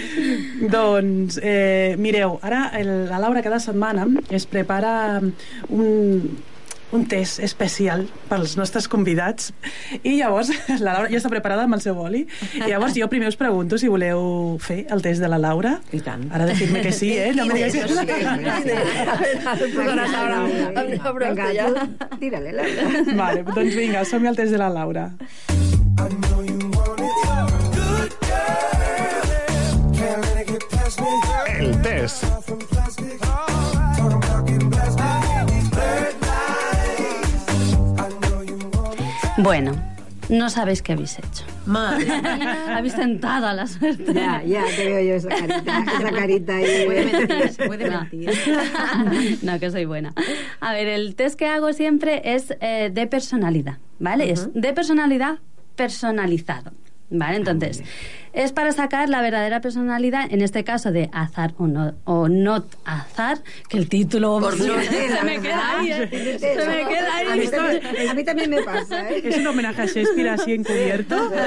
[0.76, 5.20] doncs, eh, mireu, ara el, la Laura cada setmana es prepara
[5.68, 6.30] un,
[6.92, 9.52] un test especial pels nostres convidats
[10.02, 10.52] i llavors
[10.84, 12.26] la Laura ja està preparada amb el seu boli
[12.58, 16.02] i llavors jo primer us pregunto si voleu fer el test de la Laura I
[16.04, 16.28] tant.
[16.32, 17.32] ara dir-me que sí, eh?
[17.34, 17.70] No me la
[21.54, 21.68] ja.
[21.72, 22.82] tú, tírale, Laura.
[23.16, 25.10] Vale, doncs vinga, som-hi al test de la Laura.
[31.58, 32.24] El test.
[39.42, 39.72] Bueno,
[40.28, 41.44] no sabéis qué habéis hecho.
[41.66, 42.06] Madre.
[42.68, 44.12] habéis tentado a la suerte.
[44.14, 46.84] Ya, ya te veo yo esa carita, esa carita ahí.
[46.86, 48.00] Puede mentir, se puede No.
[48.12, 49.38] mentir.
[49.42, 50.12] no, que soy buena.
[50.60, 54.30] A ver, el test que hago siempre es eh, de personalidad, ¿vale?
[54.30, 55.38] Es de personalidad
[55.76, 56.72] personalizado.
[57.14, 57.36] ¿Vale?
[57.36, 57.82] Entonces,
[58.32, 62.64] es para sacar la verdadera personalidad, en este caso de azar o no, o not
[62.86, 64.74] azar, que el título Por se, no.
[65.24, 66.38] me queda ahí, ¿eh?
[66.40, 67.48] se me queda A mí, ahí.
[67.48, 69.20] también, a mí también me pasa, ¿eh?
[69.24, 71.30] Es un homenaje a Shakespeare así encubierto.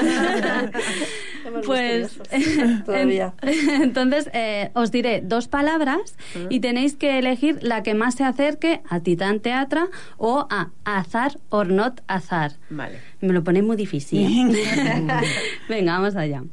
[1.65, 2.19] Pues
[2.85, 3.33] Todavía.
[3.41, 6.15] en- entonces eh, os diré dos palabras
[6.49, 11.37] y tenéis que elegir la que más se acerque a Titán Teatra o a Azar
[11.49, 12.53] or not Azar.
[12.69, 12.99] Vale.
[13.21, 14.55] Me lo ponéis muy difícil.
[14.55, 15.07] ¿eh?
[15.69, 16.43] Venga, vamos allá.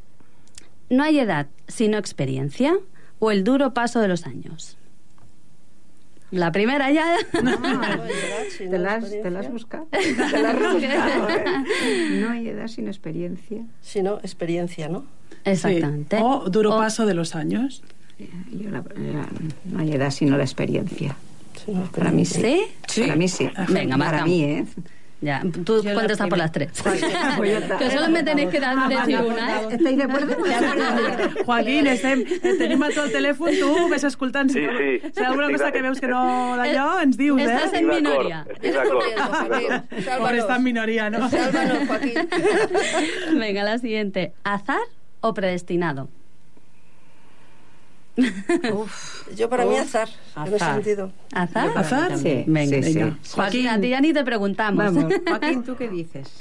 [0.91, 2.75] No hay edad sino experiencia
[3.19, 4.77] o el duro paso de los años.
[6.33, 7.16] La primera ya.
[7.33, 9.87] ¿Te la has, te la has buscado?
[9.90, 11.45] Te la has buscado, ¿eh?
[12.21, 13.62] No hay edad sin experiencia.
[13.83, 15.05] Si no, experiencia, ¿no?
[15.45, 16.16] Exactamente.
[16.16, 16.23] Sí.
[16.25, 17.83] O duro O- paso de los años.
[18.51, 19.29] Yo la- la-
[19.66, 21.16] no hay edad sino la experiencia.
[21.66, 22.62] No, Para mí sí.
[22.88, 23.03] ¿Sí?
[23.03, 23.49] Para mí sí.
[23.68, 24.25] Venga, Para marca.
[24.27, 24.64] mí, ¿eh?
[25.23, 26.45] Ya, tú Yo la contestas por primera.
[26.45, 26.71] las tres.
[27.37, 27.79] Pues está.
[27.79, 29.67] que solo me tenéis que dar decir una, ¿eh?
[29.71, 30.37] ¿Estáis de acuerdo?
[31.47, 34.51] Joaquín, estem, eh, tenim a el telèfon, tu ves escoltant.
[34.51, 35.11] Si, Sí, sí.
[35.15, 37.79] si hi ha alguna cosa que veus que no d'allò, ens dius, Estás eh?
[37.79, 38.47] en Estic d'acord, minoria.
[38.51, 39.03] estic d'acord.
[39.49, 40.19] Joaquín.
[40.19, 41.31] Por estar en minoria, no?
[41.31, 42.29] Sálvanos, Joaquín.
[43.39, 44.33] Venga, la siguiente.
[44.43, 44.83] ¿Azar
[45.21, 46.09] o predestinado?
[49.37, 50.75] Yo para mí azar, en ese Azar.
[50.75, 51.12] sentido.
[51.33, 51.70] ¿Azar?
[51.77, 52.18] ¿Azar?
[52.18, 53.16] Sí, Venga, sí, venga.
[53.22, 53.31] sí.
[53.35, 54.85] Joaquín, a ti ya ni te preguntamos.
[54.94, 55.12] Vamos.
[55.29, 56.29] Joaquín, ¿tú qué dices?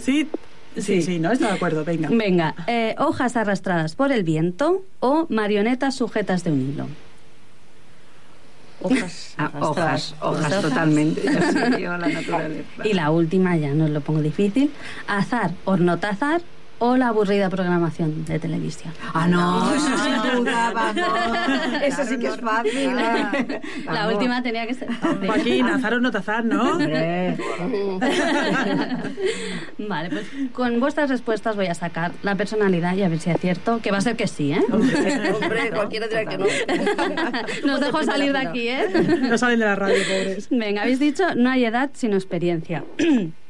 [0.00, 0.28] Sí,
[0.76, 2.08] sí, sí, no, estoy de acuerdo, venga.
[2.10, 6.86] Venga, eh, hojas arrastradas por el viento o marionetas sujetas de un hilo.
[8.80, 9.34] Hojas.
[9.38, 10.62] Ah, hojas, hojas, Hojas.
[10.62, 11.22] totalmente.
[11.24, 11.32] Yo
[11.76, 12.68] sí, yo la naturaleza.
[12.84, 14.70] Y la última, ya no os lo pongo difícil,
[15.08, 16.40] azar o no azar
[16.78, 18.92] o la aburrida programación de televisión.
[19.12, 21.82] Ah, no, eso duda, vamos.
[21.82, 22.94] Eso sí que es fácil.
[22.94, 23.30] La
[23.86, 24.14] Vamos.
[24.14, 25.26] última tenía que ser fácil.
[25.26, 26.72] Joaquín, azar o no azar, ¿no?
[26.72, 27.36] Hombre.
[29.78, 33.80] Vale, pues con vuestras respuestas voy a sacar la personalidad y a ver si acierto,
[33.80, 34.62] que va a ser que sí, ¿eh?
[34.70, 36.46] Hombre, cualquiera dirá que no.
[37.66, 38.86] Nos dejo salir de aquí, ¿eh?
[39.20, 40.48] No salen de la radio, pobres.
[40.50, 42.84] Venga, habéis dicho no hay edad sino experiencia.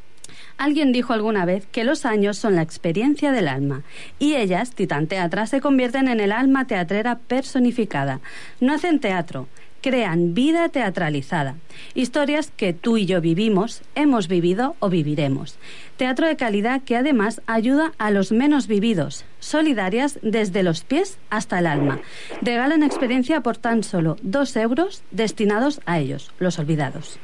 [0.58, 3.84] Alguien dijo alguna vez que los años son la experiencia del alma
[4.18, 8.20] y ellas, Titán Teatra, se convierten en el alma teatrera personificada.
[8.60, 9.46] No hacen teatro,
[9.80, 11.54] crean vida teatralizada.
[11.94, 15.58] Historias que tú y yo vivimos, hemos vivido o viviremos.
[15.96, 21.60] Teatro de calidad que además ayuda a los menos vividos, solidarias desde los pies hasta
[21.60, 22.00] el alma.
[22.42, 27.20] Regalan experiencia por tan solo dos euros destinados a ellos, los olvidados.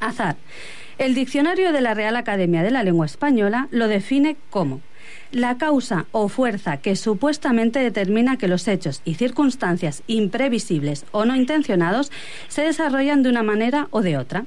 [0.00, 0.36] Azar.
[0.98, 4.80] El diccionario de la Real Academia de la Lengua Española lo define como
[5.30, 11.36] la causa o fuerza que supuestamente determina que los hechos y circunstancias imprevisibles o no
[11.36, 12.10] intencionados
[12.48, 14.44] se desarrollan de una manera o de otra.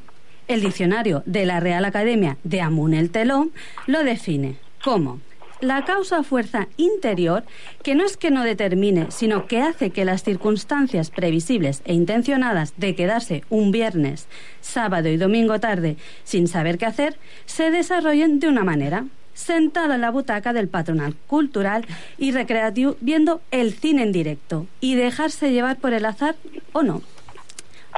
[0.49, 3.53] El diccionario de la Real Academia de Amun el Telón
[3.87, 5.21] lo define como
[5.61, 7.43] la causa o fuerza interior
[7.83, 12.73] que no es que no determine, sino que hace que las circunstancias previsibles e intencionadas
[12.77, 14.27] de quedarse un viernes,
[14.59, 19.05] sábado y domingo tarde sin saber qué hacer, se desarrollen de una manera.
[19.33, 21.85] Sentado en la butaca del patronal cultural
[22.17, 26.35] y recreativo viendo el cine en directo y dejarse llevar por el azar
[26.73, 27.01] o no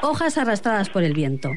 [0.01, 1.51] hojas arrastradas por el viento.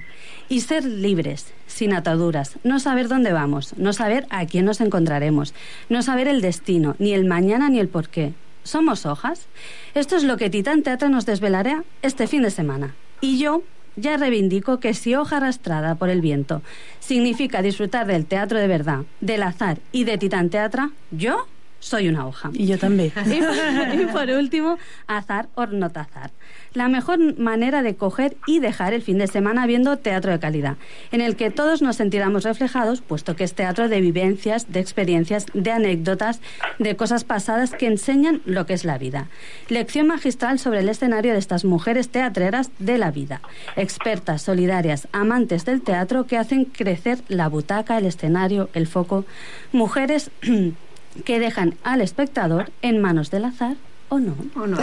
[0.48, 5.54] Y ser libres, sin ataduras, no saber dónde vamos, no saber a quién nos encontraremos,
[5.88, 8.32] no saber el destino, ni el mañana ni el porqué.
[8.62, 9.46] ¿Somos hojas?
[9.94, 12.94] Esto es lo que Titán Teatro nos desvelará este fin de semana.
[13.20, 13.62] Y yo
[13.96, 16.62] ya reivindico que si hoja arrastrada por el viento
[17.00, 21.46] significa disfrutar del teatro de verdad, del azar y de Titán Teatra, yo
[21.80, 22.50] soy una hoja.
[22.52, 23.12] I jo també.
[23.26, 26.30] Y por, y por último, azar o notazar.
[26.76, 30.76] La mejor manera de coger y dejar el fin de semana viendo teatro de calidad,
[31.10, 35.46] en el que todos nos sentiramos reflejados, puesto que es teatro de vivencias, de experiencias,
[35.54, 36.42] de anécdotas,
[36.78, 39.28] de cosas pasadas que enseñan lo que es la vida.
[39.70, 43.40] Lección magistral sobre el escenario de estas mujeres teatreras de la vida,
[43.76, 49.24] expertas, solidarias, amantes del teatro que hacen crecer la butaca, el escenario, el foco.
[49.72, 50.30] Mujeres
[51.24, 53.76] que dejan al espectador en manos del azar
[54.08, 54.34] o no.
[54.54, 54.76] ¿O no?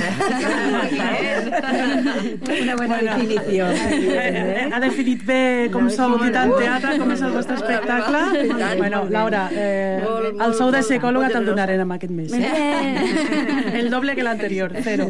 [2.62, 3.66] Una buena Bueno, definició.
[3.72, 8.22] Eh, ha definit bé com sou Titan Teatre, com és el vostre espectacle.
[8.60, 8.78] tant.
[8.78, 10.04] Bueno, Laura, eh,
[10.46, 11.52] el sou de psicòloga te'l generosa.
[11.52, 12.34] donarem aquest mes.
[12.34, 13.72] Eh?
[13.84, 15.08] El doble que l'anterior, zero.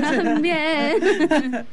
[0.40, 1.66] Bien.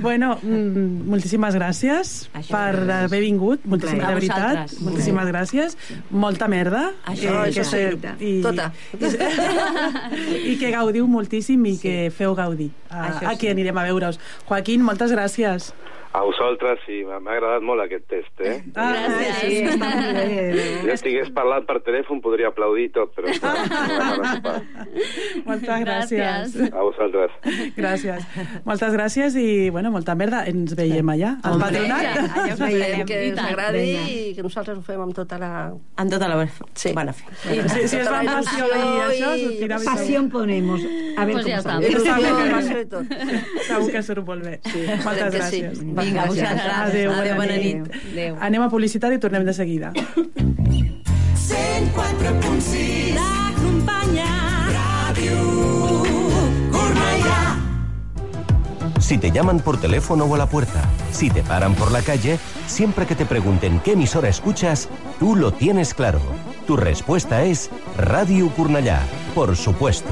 [0.00, 5.76] Bueno, mm, moltíssimes gràcies Això per haver vingut, moltíssimes, de veritat, moltíssimes gràcies.
[6.10, 6.92] Molta merda.
[7.06, 7.64] Això, que, això
[8.20, 8.70] i, Tota.
[8.96, 13.40] I que gaudiu moltíssim i que feu gaudir a, Això a sí.
[13.40, 14.18] qui anirem a veure-us.
[14.48, 15.72] Joaquín, moltes gràcies.
[16.16, 18.62] A vosaltres sí, m'ha agradat molt aquest test, eh?
[18.74, 18.94] Ah,
[19.40, 20.24] Sí, està molt bé.
[20.86, 23.28] Si estigués parlant per telèfon podria aplaudir i tot, però.
[25.46, 26.20] Moltes gràcies.
[26.20, 26.70] Gràcies.
[26.72, 27.30] A vosaltres.
[27.76, 28.20] Gràcies.
[28.66, 30.38] Moltes gràcies i, bueno, molta merda.
[30.48, 32.04] Ens veiem allà, al patronat.
[32.06, 33.06] Allà us Esperem veiem.
[33.10, 33.88] que I us agradi i
[34.36, 35.50] que nosaltres ho fem amb tota la...
[36.00, 36.36] Amb tota la
[36.76, 36.88] Sí.
[36.96, 37.24] bona fe.
[37.42, 37.48] Si,
[37.88, 38.68] si es va amb passió i
[39.06, 39.84] això, sortirà bé.
[39.88, 40.80] Pasión ponemos.
[41.16, 41.88] A ver Pues passió
[42.80, 43.04] i tot.
[43.66, 44.54] Segur que surt molt bé.
[45.04, 45.62] Moltes sí.
[45.62, 45.74] gràcies.
[46.06, 46.72] Vinga, vosaltres.
[46.80, 47.82] Adéu, bona, Adéu, bona nit.
[47.82, 47.94] nit.
[48.12, 48.36] Adéu.
[48.40, 49.92] Anem a publicitat i tornem de seguida.
[51.46, 54.30] 104.6 T'acompanya
[54.72, 55.38] Ràdio
[56.74, 57.42] Cornellà
[59.00, 62.38] Si te llaman por teléfono o a la puerta, si te paran por la calle,
[62.66, 64.88] siempre que te pregunten qué emisora escuchas,
[65.20, 66.20] tú lo tienes claro.
[66.66, 69.00] Tu respuesta es Radio Curnallá,
[69.34, 70.10] por supuesto.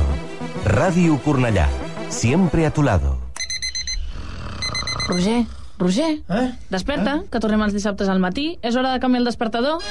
[0.64, 1.68] Radio Curnallá,
[2.08, 3.18] siempre a tu lado.
[5.08, 5.44] Roger,
[5.84, 6.46] Roger, Eh?
[6.72, 8.46] desperta, que tornem els dissabtes al matí.
[8.62, 9.82] És hora de canviar el despertador.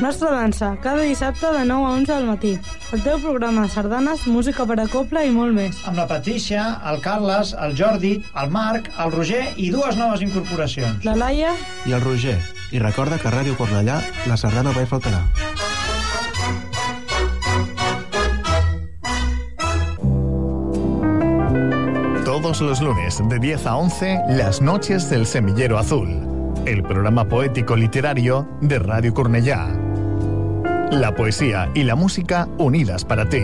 [0.00, 2.52] Nostra dansa, cada dissabte de 9 a 11 del matí.
[2.92, 5.80] El teu programa de sardanes, música per a coble i molt més.
[5.88, 11.04] amb la Patricia, el Carles, el Jordi, el Marc, el Roger i dues noves incorporacions.
[11.04, 11.50] La Laia,
[11.86, 12.38] I el Roger.
[12.70, 15.24] I recorda que a Ràdio Cornellà la sardana mai faltarà.
[22.48, 26.08] Todos los lunes de 10 a 11, Las Noches del Semillero Azul,
[26.64, 29.68] el programa poético literario de Radio Cornellá.
[30.90, 33.42] La poesía y la música unidas para ti.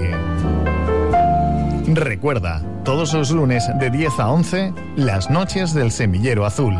[1.86, 6.74] Recuerda, todos los lunes de 10 a 11, Las Noches del Semillero Azul.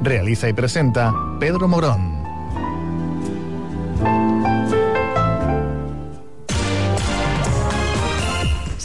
[0.00, 2.13] Realiza y presenta Pedro Morón.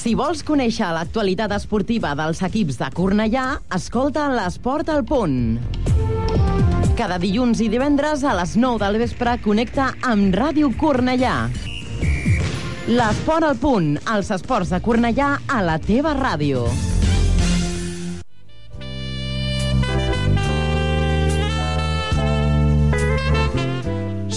[0.09, 3.43] Si vols conèixer l'actualitat esportiva dels equips de Cornellà,
[3.75, 5.59] escolta l'Esport al Punt.
[6.97, 11.35] Cada dilluns i divendres a les 9 del vespre connecta amb Ràdio Cornellà.
[12.89, 16.65] L'Esport al Punt, els esports de Cornellà a la teva ràdio.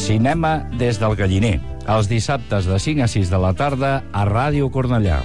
[0.04, 1.54] Cinema des del Galliner,
[1.96, 5.22] els dissabtes de 5 a 6 de la tarda a Ràdio Cornellà.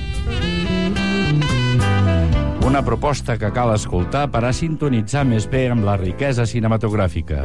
[2.68, 7.40] Una proposta que cal escoltar per a sintonitzar més bé amb la riquesa cinematogràfica.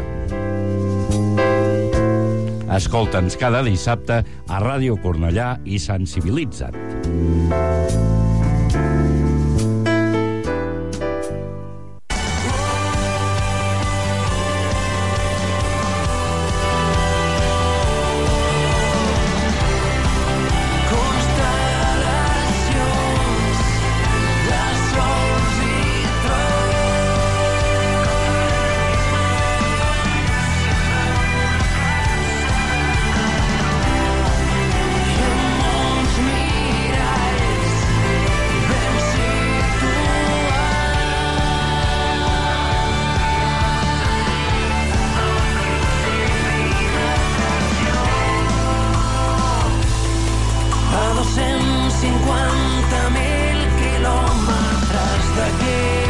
[2.74, 8.01] Escolta'ns cada dissabte a Ràdio Cornellà i sensibilitza't.
[52.02, 56.01] 250.000 quilòmetres d'aquí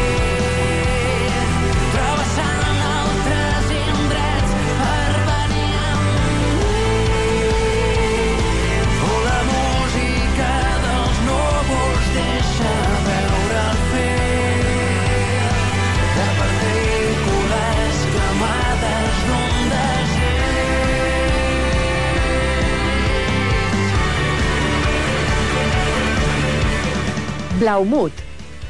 [27.63, 28.13] Blaumut.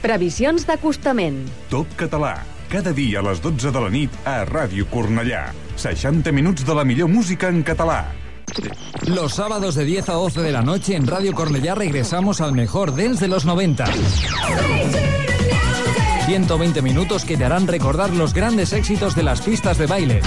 [0.02, 1.38] Previsions d'acostament.
[1.72, 2.34] Top català.
[2.68, 5.46] Cada dia a les 12 de la nit a Ràdio Cornellà.
[5.80, 8.02] 60 minuts de la millor música en català.
[9.06, 12.94] Los sábados de 10 a 12 de la noche en Radio Cornellá regresamos al mejor
[12.94, 13.86] dance de los 90.
[16.26, 20.20] 120 minutos que te harán recordar los grandes éxitos de las pistas de baile.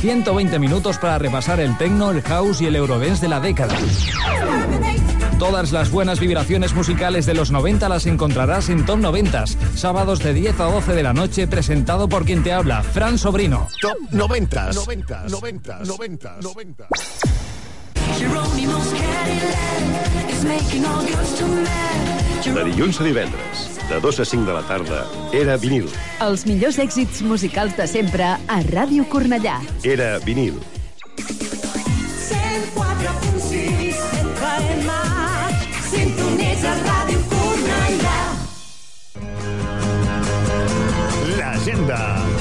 [0.00, 3.76] 120 minutos para repasar el techno, el house y el eurodance de la década.
[5.44, 9.44] Todas las buenas vibraciones musicales de los 90 las encontrarás en Top 90,
[9.76, 13.68] sábados de 10 a 12 de la noche, presentado por quien te habla, Fran Sobrino.
[13.78, 14.72] Top 90.
[14.72, 15.24] 90.
[15.28, 15.80] 90.
[15.84, 16.36] 90.
[16.40, 16.88] 90.
[22.54, 25.90] De dilluns a divendres, de 2 a 5 de la tarda, era vinil.
[26.24, 29.60] Els millors èxits musicals de sempre a Ràdio Cornellà.
[29.84, 30.56] Era vinil.
[36.64, 38.18] Sintonitza Ràdio Cornellà.
[41.36, 42.33] L'agenda.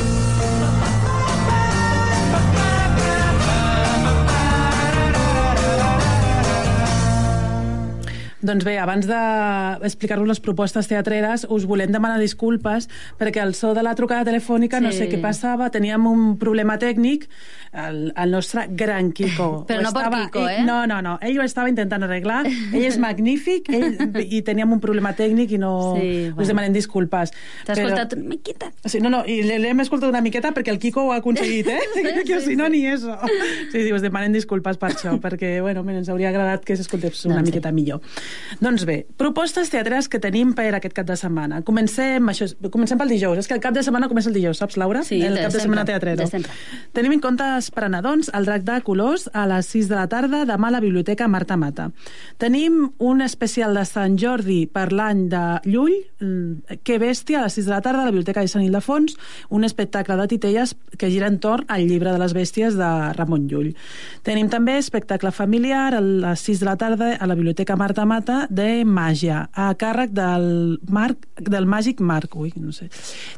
[8.43, 12.89] Doncs bé, abans d'explicar-vos les propostes teatreres, us volem demanar disculpes
[13.19, 14.97] perquè el so de la trucada telefònica no Sí.
[14.97, 17.29] sé què passava, teníem un problema tècnic,
[17.73, 19.63] el, el nostre gran Kiko.
[19.69, 20.65] Però ho no per estava, Kiko, ell, eh?
[20.67, 22.43] No, no, no, ell ho estava intentant arreglar,
[22.75, 23.95] ell és magnífic, ell,
[24.27, 25.73] i teníem un problema tècnic i no...
[25.99, 26.47] Sí, us bueno.
[26.51, 27.31] demanem disculpes.
[27.65, 28.71] T'has Però- escoltat una miqueta?
[28.85, 31.79] Sí, no, no, i l'hem escoltat una miqueta perquè el Kiko ho ha aconseguit, eh?
[31.93, 32.71] Sí, que sí, si no, sí.
[32.75, 33.15] ni eso.
[33.71, 37.39] Sí, sí, us demanem disculpes per això, perquè, bueno, ens hauria agradat que s'escoltés una
[37.39, 37.51] Doncs sí.
[37.53, 38.01] miqueta millor.
[38.61, 41.61] Doncs bé, propostes teatrals que tenim per aquest cap de setmana.
[41.65, 43.39] Comencem, això, comencem pel dijous.
[43.39, 45.03] És que el cap de setmana comença el dijous, saps, Laura?
[45.03, 46.27] Sí, el de cap de sempre, setmana teatrero.
[46.29, 46.43] de.
[46.93, 50.07] Tenim en compte per anar, doncs, el drac de colors a les 6 de la
[50.07, 51.91] tarda demà a la Biblioteca Marta Mata.
[52.37, 57.53] Tenim un especial de Sant Jordi per l'any de Llull, mm, Que bèstia, a les
[57.53, 59.17] 6 de la tarda a la Biblioteca de Sant Ildefons,
[59.49, 63.75] un espectacle de titelles que gira entorn al llibre de les bèsties de Ramon Llull.
[64.23, 68.22] Tenim també espectacle familiar a les 6 de la tarda a la Biblioteca Marta Mata
[68.49, 72.35] de Màgia, a càrrec del, Marc, del màgic Marc.
[72.39, 72.89] Ui, no sé.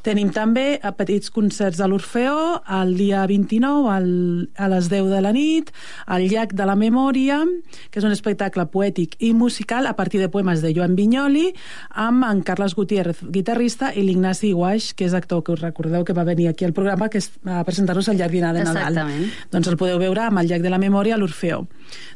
[0.06, 4.10] Tenim també a petits concerts a l'Orfeó el dia 29 al,
[4.58, 5.72] a les 10 de la nit,
[6.06, 7.42] al Llac de la Memòria,
[7.90, 11.50] que és un espectacle poètic i musical a partir de poemes de Joan Vinyoli,
[11.90, 16.14] amb en Carles Gutiérrez, guitarrista, i l'Ignasi Guaix, que és actor que us recordeu que
[16.14, 19.00] va venir aquí al programa que és a presentar-nos el Jardinà de Nadal.
[19.00, 19.32] Exactament.
[19.52, 21.66] Doncs el podeu veure amb el Llac de la Memòria a l'Orfeó.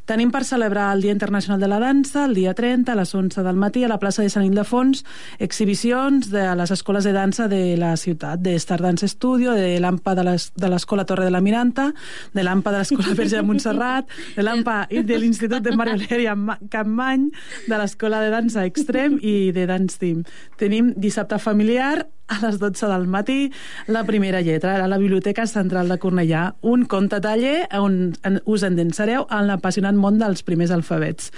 [0.09, 3.43] Tenim per celebrar el Dia Internacional de la Dansa, el dia 30, a les 11
[3.47, 5.05] del matí, a la plaça de Sant Ildefons,
[5.39, 10.13] exhibicions de les escoles de dansa de la ciutat, de Star Dance Studio, de l'AMPA
[10.19, 11.93] de l'es- de l'Escola Torre de la Miranta,
[12.33, 14.05] de l'AMPA de l'Escola Verge de Montserrat,
[14.35, 16.35] de l'AMPA i de l'Institut de Mario Leria
[16.69, 17.29] Campmany,
[17.67, 20.23] de l'Escola de Dansa Extrem i de Dance Team.
[20.59, 23.51] Tenim dissabte familiar a les 12 del matí,
[23.87, 28.13] la primera lletra, a la Biblioteca Central de Cornellà, un conte taller on
[28.45, 31.31] us endensareu en l'apassionant món dels primers alfabets.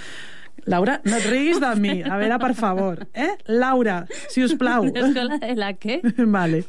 [0.64, 1.96] Laura, no et riguis de mi.
[2.02, 3.02] A veure, per favor.
[3.14, 3.32] Eh?
[3.50, 4.86] Laura, si us plau.
[4.86, 5.98] L'escola de la què?
[6.36, 6.62] Vale.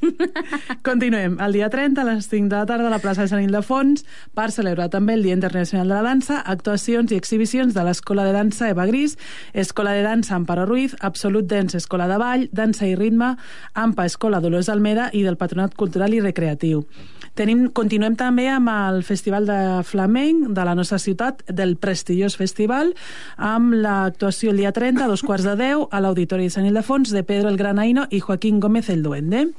[0.85, 1.37] Continuem.
[1.43, 4.05] El dia 30, a les 5 de la tarda, a la plaça de Sant Ildefons,
[4.33, 8.33] per celebrar també el Dia Internacional de la Dansa, actuacions i exhibicions de l'Escola de
[8.35, 9.17] Dansa Eva Gris,
[9.53, 13.35] Escola de Dansa Amparo Ruiz, Absolut Dance Escola de Ball, Dansa i Ritme,
[13.73, 16.87] AMPA Escola Dolors Almeda i del Patronat Cultural i Recreatiu.
[17.33, 22.91] Tenim, continuem també amb el Festival de Flamenc de la nostra ciutat, del prestigiós festival,
[23.37, 27.13] amb l'actuació el dia 30 a dos quarts de 10 a l'Auditori de Sant Ildefons
[27.13, 29.49] de Pedro el Granaino i Joaquín Gómez el Duende.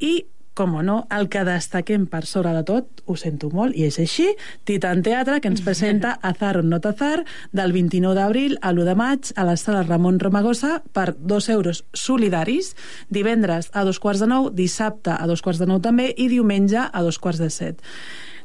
[0.00, 0.14] I
[0.60, 4.26] com no, el que destaquem per sobre de tot, ho sento molt, i és així,
[4.68, 7.22] Titan Teatre, que ens presenta Azar o Not Azar,
[7.56, 11.84] del 29 d'abril a l'1 de maig a la sala Ramon Romagosa per 2 euros
[11.94, 12.74] solidaris,
[13.08, 16.82] divendres a dos quarts de nou, dissabte a dos quarts de nou també, i diumenge
[16.82, 17.80] a dos quarts de set.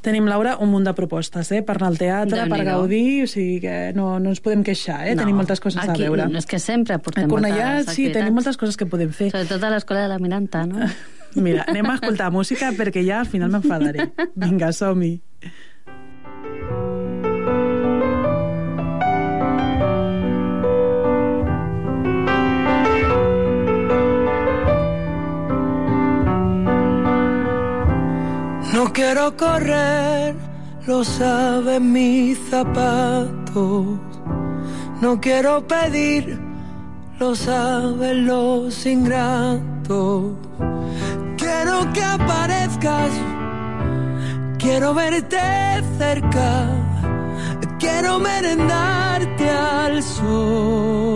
[0.05, 1.63] Tenim, Laura, un munt de propostes, eh?
[1.65, 5.15] Per anar al teatre, per gaudir, o sigui que no, no ens podem queixar, eh?
[5.15, 6.27] No, tenim moltes coses aquí, a veure.
[6.37, 8.19] És que sempre portem A Cornellà, moltes sí, activitats.
[8.19, 9.31] tenim moltes coses que podem fer.
[9.33, 10.85] Sobretot a l'escola de la Miranta, no?
[11.45, 14.11] Mira, anem a escoltar música perquè ja al final m'enfadaré.
[14.45, 15.15] Vinga, som-hi.
[28.75, 30.35] No quiero correr,
[30.85, 33.85] lo saben mis zapatos.
[34.99, 36.37] No quiero pedir,
[37.17, 40.33] lo saben los ingratos.
[41.37, 43.11] Quiero que aparezcas,
[44.59, 45.39] quiero verte
[45.97, 46.67] cerca,
[47.79, 51.15] quiero merendarte al sol.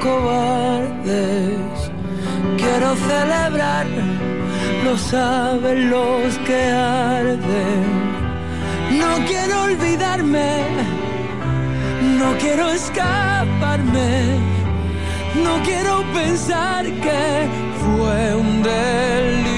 [0.00, 1.90] Cobardes.
[2.56, 3.86] Quiero celebrar,
[4.84, 8.08] lo saben los que arden.
[9.00, 10.50] No quiero olvidarme,
[12.18, 14.38] no quiero escaparme,
[15.44, 17.48] no quiero pensar que
[17.80, 19.57] fue un delirio.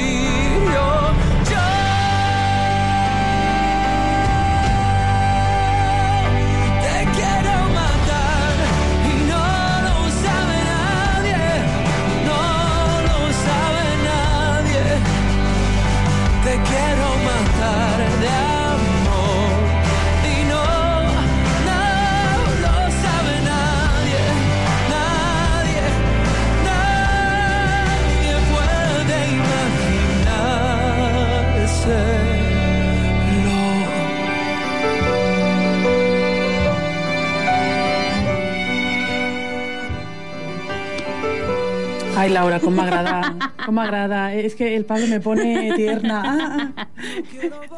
[42.20, 43.32] Ay, Laura, com m'agrada,
[43.64, 44.34] com m'agrada.
[44.34, 46.20] Es que el Pablo me pone tierna.
[46.20, 46.86] Ah, ah.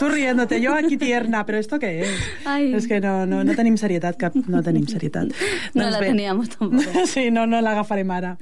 [0.01, 2.09] Tú riéndote, yo aquí tierna, pero ¿esto qué es?
[2.45, 2.73] Ai.
[2.75, 5.31] És que no, no, no tenim serietat, cap, no tenim serietat.
[5.79, 6.83] No la teníamos tampoc.
[7.13, 8.33] Sí, no, no l'agafarem ara.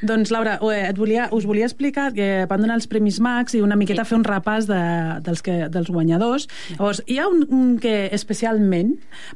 [0.00, 3.60] Doncs, Laura, eh, et volia, us volia explicar que van donar els Premis Max i
[3.60, 4.80] una miqueta fer un repàs de,
[5.28, 6.48] dels, que, dels guanyadors.
[6.78, 8.94] Llavors, hi ha un, un que especialment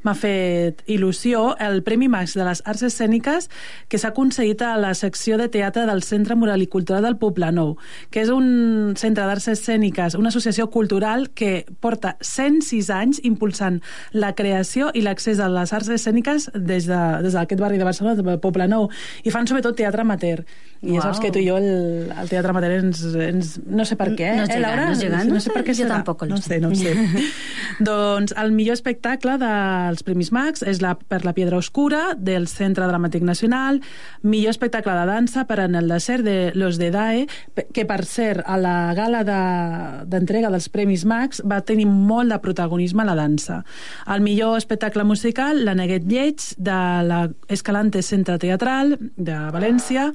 [0.09, 3.53] m'ha fet il·lusió, el Premi Max de les Arts Escèniques,
[3.93, 7.77] que s'ha aconseguit a la secció de teatre del Centre Moral i Cultural del Poblenou,
[8.11, 13.81] que és un centre d'arts escèniques, una associació cultural que porta 106 anys impulsant
[14.13, 18.17] la creació i l'accés a les arts escèniques des d'aquest de, des barri de Barcelona,
[18.19, 18.89] del Poblenou,
[19.25, 20.45] i fan sobretot teatre amateur.
[20.83, 23.55] I ja saps que tu i jo el, el teatre amateur ens, ens...
[23.67, 24.85] No sé per què, No eh, llega, Laura?
[24.93, 25.25] no llega.
[25.27, 25.97] No sé per què Jo serà.
[25.97, 26.61] tampoc no sé.
[26.63, 26.93] No ho sé.
[27.81, 32.87] doncs el millor espectacle dels Premis Max és la, per la Piedra Oscura del Centre
[32.89, 33.81] Dramàtic Nacional,
[34.23, 37.27] millor espectacle de dansa per en el desert de Los de DAE,
[37.75, 42.31] que per cert, a la gala de- d'entrega de, dels Premis Max va tenir molt
[42.33, 43.63] de protagonisme la dansa.
[44.07, 50.09] El millor espectacle musical, la Neguet Lleig, de la Escalante Centre Teatral de València,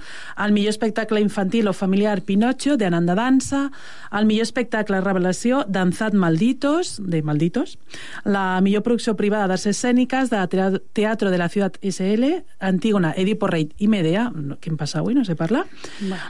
[0.43, 3.71] el millor espectacle infantil o familiar Pinocho, de Ananda Dansa,
[4.11, 7.77] el millor espectacle Revelació, Danzad Malditos, de Malditos,
[8.23, 13.47] la millor producció privada d'arts escèniques de Tea- Teatro de la Ciutat SL, Antígona, Edipo
[13.47, 14.29] Rey i Medea,
[14.61, 15.15] què em passa avui?
[15.17, 15.65] No sé parlar.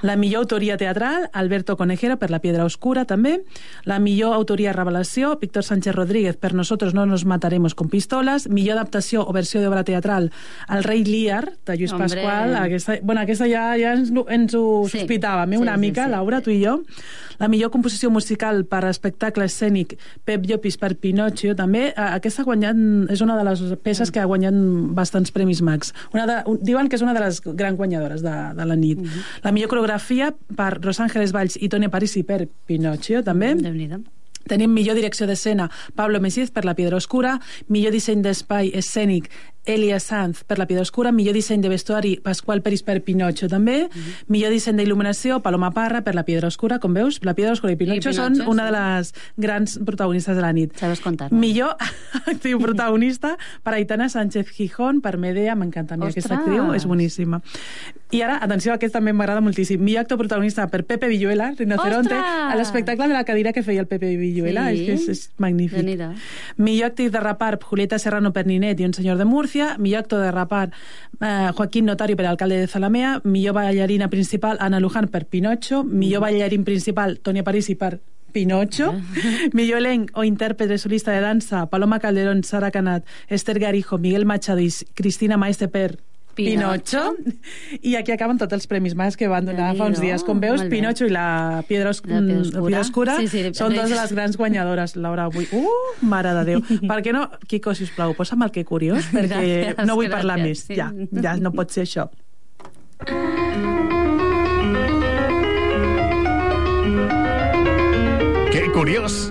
[0.01, 3.41] La millor autoria teatral, Alberto Conejero, per La Piedra Oscura, també.
[3.85, 8.47] La millor autoria Revelació, Víctor Sánchez Rodríguez, per Nosotros no nos mataremos con pistoles.
[8.49, 10.31] Millor adaptació o versió d'obra teatral,
[10.69, 12.07] El rei Lear, de Lluís Hombre.
[12.07, 12.55] Pasqual.
[12.55, 14.99] Aquesta, bueno, aquesta ja, ja ens, ens ho Sí.
[14.99, 16.11] sospitàvem, eh, Sí, una sí, mica, sí.
[16.11, 16.81] Laura, tu i jo.
[17.39, 21.87] La millor composició musical per espectacle escènic, Pep Llopis per Pinocchio, també.
[21.89, 22.75] Eh, Aquesta ha guanyat,
[23.09, 24.53] és una de les peces que ha guanyat
[24.93, 25.93] bastants premis Max.
[26.13, 28.99] Una de, un- diuen que és una de les grans guanyadores de, de la nit.
[29.43, 33.55] La millor coreografia per Rosàngeles Valls i Toni Parisi per Pinocchio, també.
[34.45, 37.37] Tenim millor direcció d'escena Pablo Mesiz per La Piedra Oscura,
[37.69, 39.29] millor disseny d'espai escènic
[39.65, 43.87] Elia Sanz per La Piedra Oscura, millor disseny de vestuari Pasqual Peris per Pinocho també,
[44.27, 47.79] millor disseny d'il·luminació Paloma Parra per La Piedra Oscura, com veus, La Piedra Oscura i
[47.79, 48.71] Pinocho, I són Pinocho, una sí.
[48.71, 49.13] de les
[49.47, 50.75] grans protagonistes de la nit.
[50.79, 51.31] Sabes contar.
[51.31, 51.77] Millor
[52.33, 57.39] actriu protagonista per Aitana Sánchez Gijón, per Medea, m'encanta a mi aquesta actriu, és boníssima.
[58.13, 59.81] I ara, atenció, aquest també m'agrada moltíssim.
[59.81, 62.51] Millor actor protagonista per Pepe Villuela, Rinoceronte, Ostres!
[62.53, 64.85] a l'espectacle de la cadira que feia el Pepe Villuela, Sí?
[64.91, 65.79] és, és, és magnífic.
[65.79, 66.11] Déu-n'hi-do.
[66.57, 69.77] Millor actriz de reparp, Julieta Serrano per Ninet i un senyor de Múrcia.
[69.79, 70.73] Millor actor de reparp,
[71.21, 73.19] eh, Joaquín Notario per alcalde de Zalamea.
[73.23, 75.83] Millor ballarina principal, Ana Luján per Pinocho.
[75.83, 77.99] Millor ballarín principal, Tonia Parisi per
[78.31, 78.93] Pinocho.
[79.53, 84.59] Millor elenc o intèrprete solista de dansa, Paloma Calderón, Sara Canat, Esther Garijo, Miguel Machado
[84.59, 85.99] i Cristina Maeste per
[86.35, 87.15] Pinocho.
[87.81, 90.23] I aquí acaben tots els premis més que van donar fa uns dies.
[90.25, 90.63] Com veus.
[90.71, 93.17] Pinocho i la Piedra, Os La Piedra Oscura.
[93.19, 95.47] Sí, sí, són dues de les grans guanyadores, Laura, avui.
[95.53, 95.67] Uh,
[96.01, 96.63] mare de Déu.
[96.89, 100.09] per què no, Quico, si us plau, posa'm el que curiós, perquè Gràcies, no vull
[100.13, 100.67] parlar gràcies, més.
[100.67, 100.79] sí.
[100.79, 102.09] Ja, ja no pot ser això.
[108.51, 109.29] ¡Qué curioso!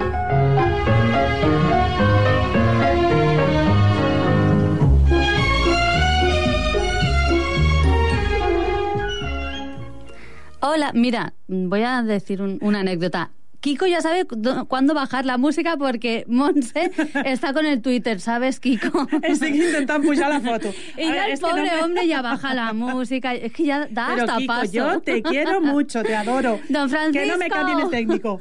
[10.64, 13.30] Hola, mira, voy a decir un- una anécdota.
[13.60, 16.90] Kiko ya sabe cu- cuándo bajar la música porque Monse
[17.24, 19.06] está con el Twitter, ¿sabes, Kiko?
[19.22, 20.68] Estic intentant pujar la foto.
[20.96, 23.34] Y ya el es que no pobre me- hombre ya baja la música.
[23.34, 24.72] Es que ya da Pero, hasta Kiko, paso.
[24.72, 26.58] yo te quiero mucho, te adoro.
[26.68, 27.24] Don Francisco.
[27.24, 28.38] Que no me cambien el técnico.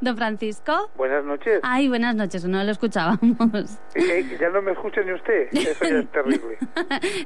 [0.00, 0.90] Don Francisco.
[0.96, 1.58] Buenas noches.
[1.64, 3.78] Ay, buenas noches, no lo escuchábamos.
[3.94, 5.48] Eh, ya no me escucha ni usted.
[5.52, 6.56] Eso ya es terrible.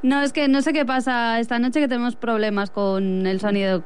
[0.03, 3.83] No, es que no sé qué pasa esta noche que tenemos problemas con el sonido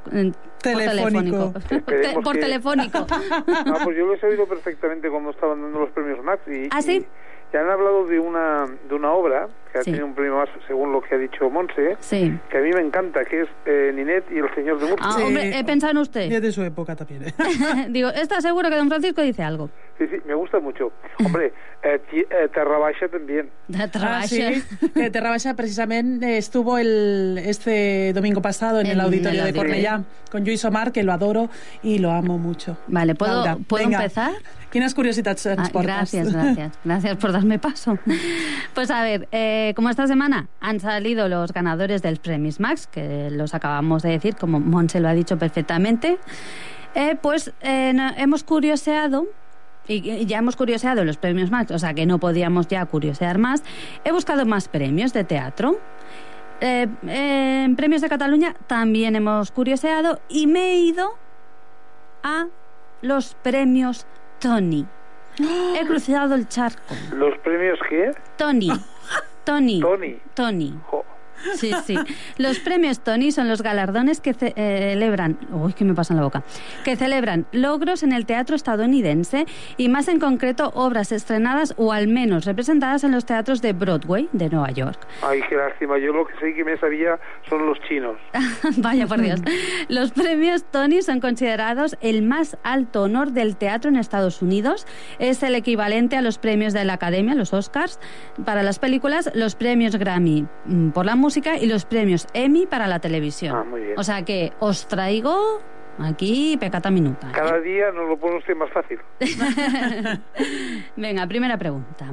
[0.63, 1.53] Telefónico.
[1.53, 2.21] por telefónico.
[2.23, 3.07] Por que- telefónico.
[3.67, 6.43] No, pues yo lo he oído perfectamente cuando estaban dando los premios Max.
[6.47, 7.05] Y, ¿Ah, sí?
[7.05, 9.91] y ya han hablado de una, de una obra que ha Sí.
[9.91, 12.33] tenido un premio más, según lo que ha dicho Monse, Sí.
[12.51, 15.07] que a mí me encanta, que es eh, Ninette y el Señor de Murcia.
[15.09, 16.33] Ah, hombre, he pensado en usted.
[16.33, 17.25] Es de su época también.
[17.25, 17.35] ¿eh?
[17.91, 19.69] Digo, ¿está seguro que don Francisco dice algo?
[19.99, 20.93] Sí, sí, me gusta mucho.
[21.25, 21.53] Hombre,
[21.83, 23.51] eh, eh, Terra Baixa también.
[24.01, 24.63] Ah, sí.
[24.95, 29.59] Que Terra Baixa precisamente estuvo el, este domingo pasado en En el auditorio el de.
[29.59, 31.49] Cornellá con Lluís Omar, que lo adoro
[31.83, 32.77] y lo amo mucho.
[32.89, 33.99] Vale, ¿puedo, Laura, ¿puedo venga.
[33.99, 34.33] empezar?
[34.71, 36.73] Quines curiositats ens Ah, gracias, gracias.
[36.85, 37.99] Gracias por darme paso.
[38.75, 43.31] Pues a ver, eh, como esta semana han salido los ganadores del Premis Max, que
[43.31, 46.19] los acabamos de decir, como Monse lo ha dicho perfectamente,
[46.95, 49.27] eh, pues eh, no- hemos curioseado
[49.89, 53.39] y y ya hemos curioseado los premios Max, o sea que no podíamos ya curiosear
[53.39, 53.63] más.
[54.05, 55.79] He buscado más premios de teatro.
[56.61, 61.11] Eh, eh, en premios de Cataluña también hemos curioseado y me he ido
[62.23, 62.47] a
[63.03, 64.07] los premios
[64.41, 64.87] Tony.
[65.39, 66.95] He cruzado el charco.
[67.13, 68.11] ¿Los premios qué?
[68.39, 68.71] Tony.
[69.47, 69.81] Tony.
[69.81, 70.21] Tony.
[70.35, 70.73] Tony.
[71.55, 71.97] Sí, sí.
[72.39, 76.19] Los premios Tony son los galardones que ce- eh, celebran, uy, que me pasa en
[76.19, 76.43] la boca,
[76.85, 82.09] que celebran logros en el teatro estadounidense y más en concreto obras estrenadas o al
[82.09, 85.07] menos representadas en los teatros de Broadway de Nueva York.
[85.23, 85.99] Ay, qué lástima.
[85.99, 87.19] Yo lo que sé que me sabía
[87.49, 88.17] son los chinos.
[88.79, 89.41] Vaya por Dios.
[89.89, 94.87] Los premios Tony son considerados el más alto honor del teatro en Estados Unidos.
[95.19, 98.01] Es el equivalente a los premios de la Academia, los Oscars,
[98.45, 101.26] para las películas, los premios Grammy mm, por la música
[101.61, 103.57] y los premios Emmy para la televisión.
[103.57, 103.99] Ah, muy bien.
[103.99, 105.61] O sea que os traigo
[105.99, 107.29] aquí pecata minuta.
[107.29, 107.33] ¿eh?
[107.35, 108.99] Cada día nos lo pone usted más fácil.
[110.97, 112.07] Venga, primera pregunta.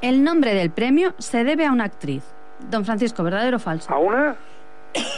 [0.00, 2.24] El nombre del premio se debe a una actriz.
[2.70, 3.92] Don Francisco, ¿verdadero o falso?
[3.92, 4.36] ¿A una?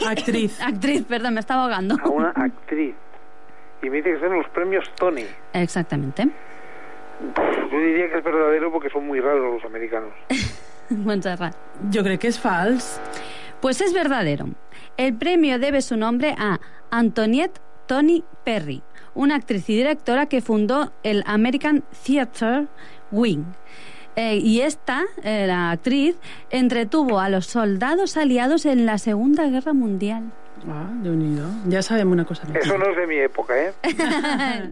[0.07, 0.61] Actriz.
[0.65, 1.95] Actriz, perdón, me estaba ahogando.
[2.01, 2.95] A una actriz.
[3.81, 5.25] Y me dice que son los premios Tony.
[5.53, 6.27] Exactamente.
[7.71, 10.11] Yo diría que es verdadero porque son muy raros los americanos.
[11.07, 11.55] Montserrat.
[11.93, 12.97] Jo crec que és fals.
[13.61, 14.49] Pues es verdadero.
[14.97, 16.59] El premio debe su nombre a
[16.91, 18.83] Antoniette Tony Perry,
[19.15, 22.67] una actriz y directora que fundó el American Theatre
[23.11, 23.45] Wing.
[24.15, 26.15] Eh, y esta, eh, la actriz,
[26.49, 30.31] entretuvo a los soldados aliados en la Segunda Guerra Mundial.
[30.69, 31.37] Ah, déu nhi
[31.71, 32.47] Ja sabem una cosa.
[32.53, 33.71] Eso no es de mi época, ¿eh?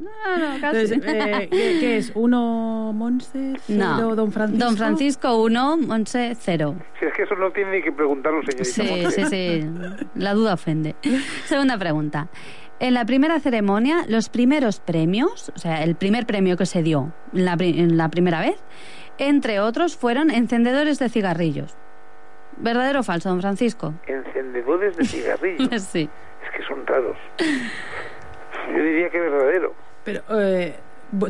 [0.01, 0.93] no, no, casi.
[0.93, 2.11] Entonces, eh, ¿qué, qué es?
[2.15, 3.53] ¿Uno Monse?
[3.67, 3.95] No.
[3.97, 4.65] cero, Don Francisco?
[4.65, 6.75] Don Francisco 1, Monse 0.
[6.99, 8.65] Si es que eso no tiene ni que preguntarlo, señorita.
[8.65, 9.69] Sí, sí, sí.
[10.15, 10.95] La duda ofende.
[11.45, 12.29] Segunda pregunta.
[12.79, 17.13] En la primera ceremonia, los primeros premios, o sea, el primer premio que se dio
[17.31, 18.61] la, pri- en la primera vez,
[19.17, 21.77] entre otros, fueron encendedores de cigarrillos.
[22.57, 23.93] ¿Verdadero o falso, don Francisco?
[24.07, 25.81] Encendedores de cigarrillos.
[25.91, 26.09] sí.
[26.43, 27.17] Es que son raros.
[27.37, 29.73] Yo diría que verdadero.
[30.05, 30.75] Però, eh,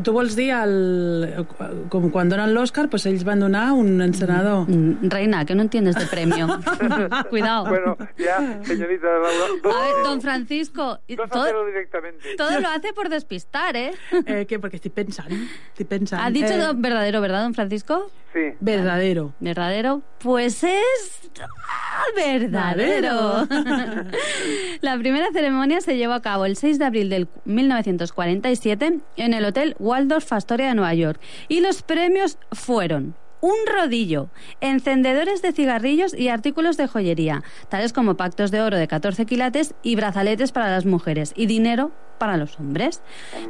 [0.04, 1.46] tu vols dir, el,
[1.94, 4.70] com quan donen l'Oscar, pues ells van donar un encenedor.
[4.70, 6.48] Mm, Reina, que no entiendes de premio.
[7.30, 7.66] Cuidado.
[7.66, 9.60] Bueno, ya, señorita Laura.
[9.64, 12.36] dos A ver, don Francisco, Dos todo, cero directamente.
[12.36, 13.92] todo lo hace por despistar, ¿eh?
[14.26, 16.22] Eh, que perquè estic pensant, estic pensant.
[16.24, 18.10] Ha dicho eh, verdadero, ¿verdad, don Francisco?
[18.34, 18.52] Sí.
[18.60, 19.34] Verdadero.
[19.40, 20.02] ¿Verdadero?
[20.20, 23.48] Pues es ah, verdadero.
[24.82, 29.46] La primera ceremonia se llevó a cabo el 6 de abril del 1947 en el
[29.46, 31.20] Hotel Waldorf Astoria de Nueva York.
[31.48, 34.30] Y los premios fueron un rodillo,
[34.62, 39.76] encendedores de cigarrillos y artículos de joyería, tales como pactos de oro de 14 quilates
[39.84, 43.02] y brazaletes para las mujeres, y dinero para los hombres.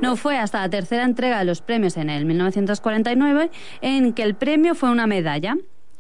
[0.01, 3.51] No fue hasta la tercera entrega de los premios en el 1949
[3.81, 5.55] en que el premio fue una medalla.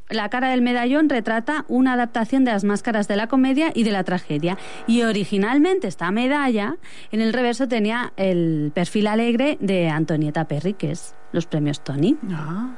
[0.09, 3.91] La cara del medallón retrata una adaptación de las máscaras de la comedia y de
[3.91, 4.55] la tragedia.
[4.85, 6.75] Y originalmente esta medalla,
[7.11, 12.17] en el reverso tenía el perfil alegre de Antonieta Perry, que es los premios Tony.
[12.31, 12.75] Ah,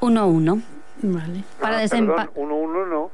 [0.00, 0.62] 1-1.
[1.02, 1.44] vale.
[1.60, 3.10] Para Ah, desempa- perdón, 1-1 no.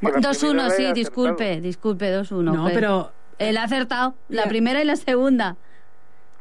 [0.00, 2.52] Que la 2-1, primera la sí, disculpe, disculpe, 2-1.
[2.54, 2.74] No, pues.
[2.74, 5.56] pero- Él ha acertado, la primera y la segunda.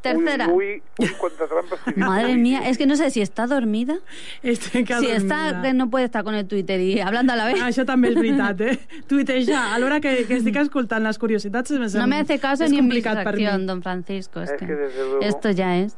[0.01, 0.47] Tercera.
[0.47, 1.93] Uy, uy, uy.
[1.95, 3.97] Madre mía, es que no sé si está dormida.
[4.43, 7.55] Estic Si está, que no puede estar con el Twitter y hablando a la vez.
[7.61, 8.79] Ah, això també és veritat, eh?
[9.07, 11.71] Tuitejar, a l'hora que, que estic escoltant les curiositats...
[11.71, 14.41] és- No me hace caso ni en mi distracción, don Francisco.
[14.41, 15.21] Es, Es que, que desde luego.
[15.21, 15.97] esto ya es.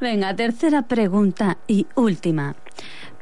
[0.00, 2.54] Venga, tercera pregunta y última.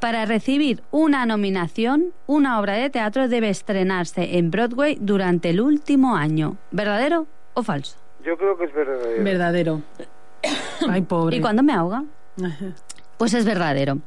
[0.00, 6.16] Para recibir una nominación, una obra de teatro debe estrenarse en Broadway durante el último
[6.16, 6.56] año.
[6.70, 7.96] ¿Verdadero o falso?
[8.24, 9.24] Yo creo que es verdadero.
[9.24, 9.82] Verdadero.
[10.88, 11.36] Ay, pobre.
[11.36, 12.04] ¿Y cuando me ahoga?
[13.18, 13.98] Pues es verdadero.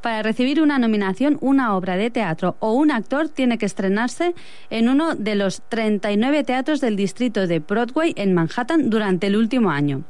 [0.00, 4.34] Para recibir una nominación, una obra de teatro o un actor tiene que estrenarse
[4.70, 9.70] en uno de los 39 teatros del distrito de Broadway en Manhattan durante el último
[9.70, 10.04] año.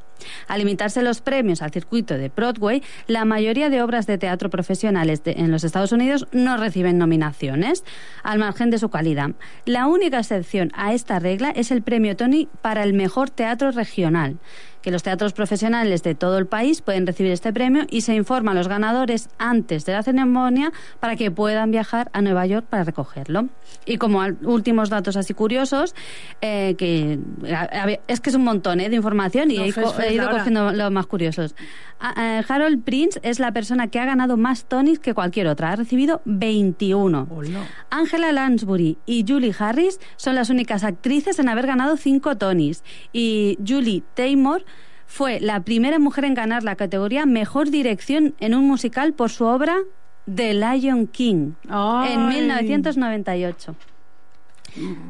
[0.47, 5.21] Al limitarse los premios al circuito de Broadway, la mayoría de obras de teatro profesionales
[5.25, 7.83] en los Estados Unidos no reciben nominaciones,
[8.23, 9.31] al margen de su calidad.
[9.65, 14.37] La única excepción a esta regla es el premio Tony para el mejor teatro regional
[14.83, 18.51] que los teatros profesionales de todo el país pueden recibir este premio y se informa
[18.51, 22.83] a los ganadores antes de la ceremonia para que puedan viajar a Nueva York para
[22.83, 23.47] recogerlo.
[23.85, 25.95] Y como últimos datos así curiosos,
[26.41, 27.17] eh, que
[27.51, 30.71] a- es que es un montón eh, de información y No, he, co- ido cogiendo
[30.73, 31.55] los más curiosos.
[31.99, 35.71] A- eh, Harold Prince es la persona que ha ganado más Tonys que cualquier otra.
[35.71, 37.27] Ha recibido 21.
[37.89, 42.83] Angela Lansbury y Julie Harris son las únicas actrices en haber ganado cinco Tonys.
[43.13, 44.65] Y Julie Taymor
[45.13, 49.45] fue la primera mujer en ganar la categoría Mejor Dirección en un musical por su
[49.45, 49.75] obra
[50.33, 52.17] The Lion King en Ai.
[52.17, 53.75] 1998.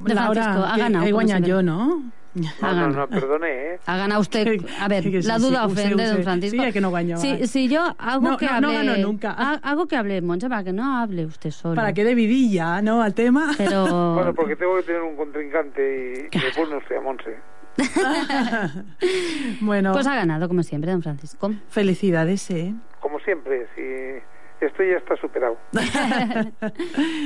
[0.03, 1.05] De Laura, Francisco, ha ganado.
[1.05, 1.53] siempre.
[1.53, 2.03] jo, no?
[2.33, 2.87] Ha No, no, ganado.
[2.89, 3.79] no, perdone, ¿eh?
[3.85, 4.57] Ha ganado usted.
[4.81, 6.63] A ver, sí, la sí, duda sé, ofende, don Francisco.
[6.65, 7.47] Sí, que no guanyo, Si, ay.
[7.47, 8.67] si yo hago No, que no, hable.
[8.67, 9.33] no gano nunca.
[9.37, 11.75] ha- Hago que hable Monse para que no hable usted solo.
[11.75, 13.51] Para que dividilla, ¿no?, el tema.
[13.57, 14.15] Pero.
[14.15, 17.37] Bueno, porque tengo que tener un contrincante y después no sé, a Monse.
[19.61, 21.51] Bueno, Pues ha ganado, como siempre, don Francisco.
[21.69, 22.73] felicidades, ¿eh?
[22.99, 25.57] Como siempre, si esto ya está superado.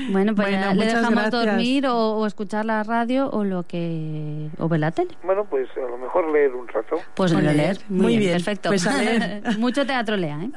[0.10, 1.45] Bueno, pues Bueno, ya le dejamos gracias.
[1.45, 4.50] dormir o, o escuchar la radio o lo que.
[4.58, 5.16] o ver la tele.
[5.24, 6.95] Bueno, pues a lo mejor leer un rato.
[7.16, 7.56] Pues leer.
[7.56, 7.78] leer.
[7.89, 8.70] Muy, Muy bien, bien, perfecto.
[8.70, 9.41] pues a leer.
[9.60, 10.50] Mucho teatro lea, ¿eh?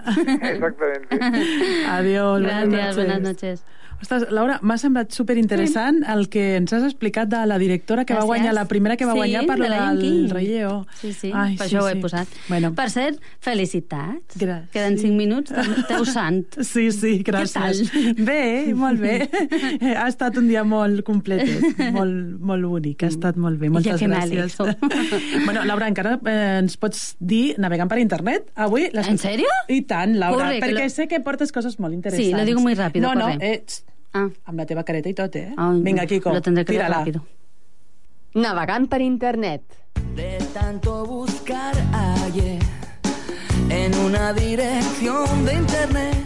[0.42, 1.18] Exactamente.
[1.88, 2.96] Adiós, Gracias, buenas noches.
[2.96, 3.64] buenas noches.
[4.00, 6.06] Ostres, Laura, m'ha semblat superinteressant sí.
[6.12, 8.30] el que ens has explicat de la directora que va Gràcies.
[8.30, 10.30] guanyar, la primera que va Sí, guanyar per de la del.
[10.30, 10.86] Rei Lleó.
[11.00, 12.00] Sí, sí, Ai, per sí, això ho he sí.
[12.00, 12.28] posat.
[12.48, 12.72] Bueno.
[12.74, 14.38] Per cert, felicitats.
[14.40, 14.70] Gràcies.
[14.72, 15.52] Queden 5 minuts
[15.90, 16.46] teu sant.
[16.64, 17.90] Sí, sí, gràcies.
[17.92, 18.24] Què tal?
[18.24, 19.28] Bé, molt bé.
[20.00, 23.68] ha estat un dia molt completet, molt, molt bonic, ha estat molt bé.
[23.70, 24.56] Moltes Ja gràcies.
[25.46, 28.88] bueno, Laura, encara eh, ens pots dir navegant per internet avui?
[28.96, 29.08] Les...
[29.12, 29.48] ¿En serio?
[29.68, 32.32] I tant, Laura, Corre, perquè lo- sé que portes coses molt interessants.
[32.32, 33.62] Sí, lo digo muy rápido, No, no, eh,
[34.12, 34.28] Ah.
[34.44, 35.52] Amb la teva careta i tot, eh?
[35.56, 37.04] Ah, Vinga, Kiko, lo tendré que tira-la.
[38.34, 39.62] Navegant per internet.
[40.16, 41.74] De tanto buscar
[42.24, 42.58] ayer
[43.70, 46.16] en una dirección de internet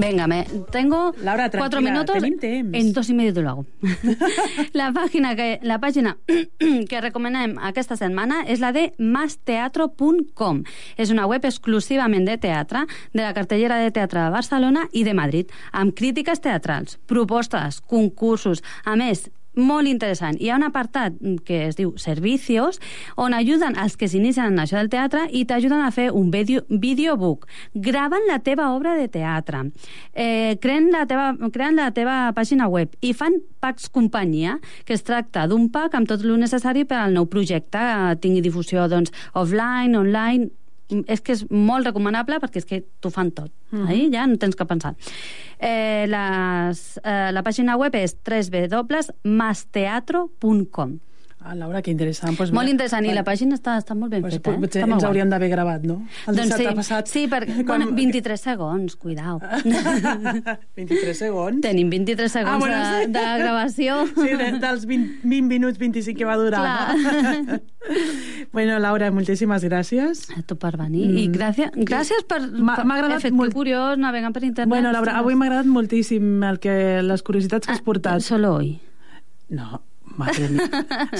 [0.00, 2.16] Venga, me, tengo Laura, cuatro minutos.
[2.22, 3.66] En dos y medio te lo hago.
[4.72, 6.16] la página que la página
[6.88, 10.62] que recomanem aquesta setmana és la de masteatro.com.
[10.96, 15.14] És una web exclusivament de teatre de la cartellera de teatre de Barcelona i de
[15.14, 19.28] Madrid, amb crítiques teatrals, propostes, concursos, a més,
[19.60, 20.38] molt interessant.
[20.40, 22.80] Hi ha un apartat que es diu Servicios,
[23.20, 26.64] on ajuden els que s'inicien en això del teatre i t'ajuden a fer un video,
[26.68, 27.46] videobook.
[27.74, 29.66] Graven la teva obra de teatre,
[30.14, 35.04] eh, creen, la teva, creen la teva pàgina web i fan packs companyia, que es
[35.04, 39.12] tracta d'un pack amb tot el necessari per al nou projecte, que tingui difusió doncs,
[39.34, 40.50] offline, online,
[41.06, 43.50] és que és molt recomanable perquè és que t'ho fan tot.
[43.70, 43.88] Mhm.
[43.88, 44.94] Ahí ja no tens que pensar.
[45.58, 50.98] Eh, les, eh, la pàgina web és www.masteatro.com
[51.42, 52.36] Ah, Laura, que interessant.
[52.36, 54.52] Pues Molt mira, interessant, i la pàgina està, està molt ben Pues, feta.
[54.52, 54.58] Eh?
[54.60, 55.94] potser Està molt ens hauríem d'haver gravat, no?
[56.28, 57.08] El doncs sí, passat.
[57.08, 59.38] sí, perquè, Quan- bueno, 23 segons, cuidao.
[60.76, 61.60] 23 segons.
[61.64, 63.12] Tenim 23 segons Ah, bueno, de, sí.
[63.16, 63.96] de gravació.
[64.18, 66.62] Sí, de, dels 20, 20 minuts 25 que va durar.
[66.98, 67.58] No?
[68.52, 70.26] bueno, Laura, moltíssimes gràcies.
[70.36, 71.08] A tu per venir.
[71.24, 72.42] I gràcies, gràcies per...
[72.52, 73.54] M'ha agradat fet molt.
[73.56, 74.68] curiós navegant per internet.
[74.68, 78.20] Bueno, Laura, avui m'ha agradat moltíssim el que, les curiositats que has portat.
[78.20, 78.74] Solo hoy.
[79.48, 79.80] No.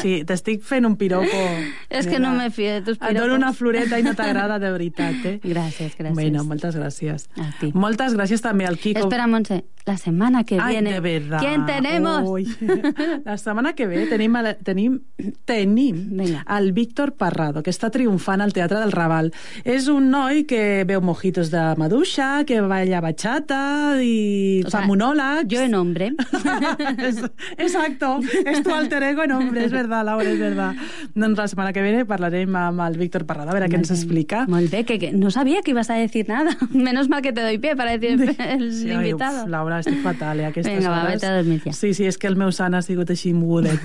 [0.01, 1.41] Sí, t'estic fent un piropo.
[1.91, 3.37] És que no me fio de tus Et dono piropos.
[3.39, 5.37] una floreta i no t'agrada de veritat, eh?
[5.43, 6.15] Gràcies, gràcies.
[6.15, 7.29] Bueno, moltes gràcies.
[7.41, 7.73] A ti.
[7.75, 9.07] Moltes gràcies també al Kiko.
[9.07, 10.93] Espera, Montse, la semana que Ay, viene.
[10.93, 11.39] de verdad.
[11.41, 12.23] ¿Quién tenemos?
[12.29, 12.45] Uy.
[13.25, 15.01] La setmana que ve tenim, el- tenim,
[15.45, 19.33] tenim el Víctor Parrado, que està triomfant al Teatre del Raval.
[19.65, 24.87] És un noi que veu mojitos de maduixa, que balla bachata i O fa sea,
[24.87, 25.49] monòlegs.
[25.49, 26.13] Yo en hombre.
[27.59, 30.75] Exacto, es tu alter ego en hombre, es verdad, Laura, es verdad.
[31.15, 34.45] Doncs la setmana que ve parlarem amb el Víctor Parrado, a veure què ens explica.
[34.51, 36.57] Molt bé, que, que no sabía que ibas a decir nada.
[36.73, 39.45] Menos mal que te doy pie para decir el Sí, invitado.
[39.45, 41.15] uf, Laura, estic fatal, eh, aquestes Vinga, va, hores.
[41.15, 41.73] vete a dormir ja.
[41.73, 43.81] Sí, sí, és que el meu sant ha sigut així mogudet.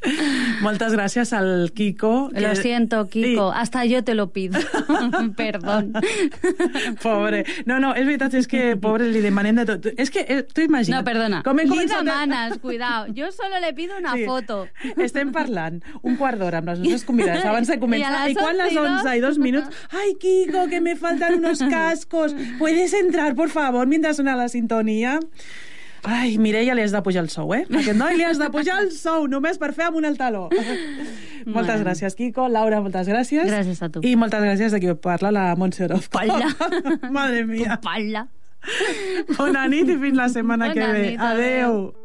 [0.64, 2.30] Moltes gràcies al Kiko.
[2.32, 3.50] Lo siento, Kiko.
[3.52, 4.58] Hasta yo te lo pido.
[5.36, 5.92] Perdón.
[7.02, 7.44] Pobre.
[7.66, 9.86] No, no, és veritat, és que pobre li demanem de tot.
[9.96, 11.00] És que, eh, tu imagina't.
[11.00, 11.42] No, perdona.
[11.46, 13.06] Com Li demanas, cuidado.
[13.12, 14.66] Yo solo le pido una foto.
[14.96, 18.12] Estem parlant un quart d'hora amb les nostres convidades abans de I començar.
[18.24, 19.68] les I, quan les 11 i 11 i dos minuts...
[19.90, 22.34] Ai, Kiko, que me faltan unos cascos.
[22.58, 25.09] ¿Puedes entrar, por favor, mientras suena la sintonía?
[26.02, 27.66] Ai, Mireia, li has de pujar el sou, eh?
[27.68, 30.46] A Aquest noi li has de pujar el sou, només per fer amunt el taló.
[31.44, 31.84] moltes Bueno.
[31.84, 32.48] gràcies, Kiko.
[32.48, 33.44] Laura, moltes gràcies.
[33.50, 34.00] Gràcies a tu.
[34.08, 36.16] I moltes gràcies de qui parla, la Montse Orozco.
[36.16, 36.48] Palla.
[37.16, 37.76] Madre mia.
[37.84, 38.26] Palla.
[39.36, 41.04] Bona nit i fins la setmana Bona que ve.
[41.10, 41.68] nit, adéu.
[41.68, 41.99] Adeu.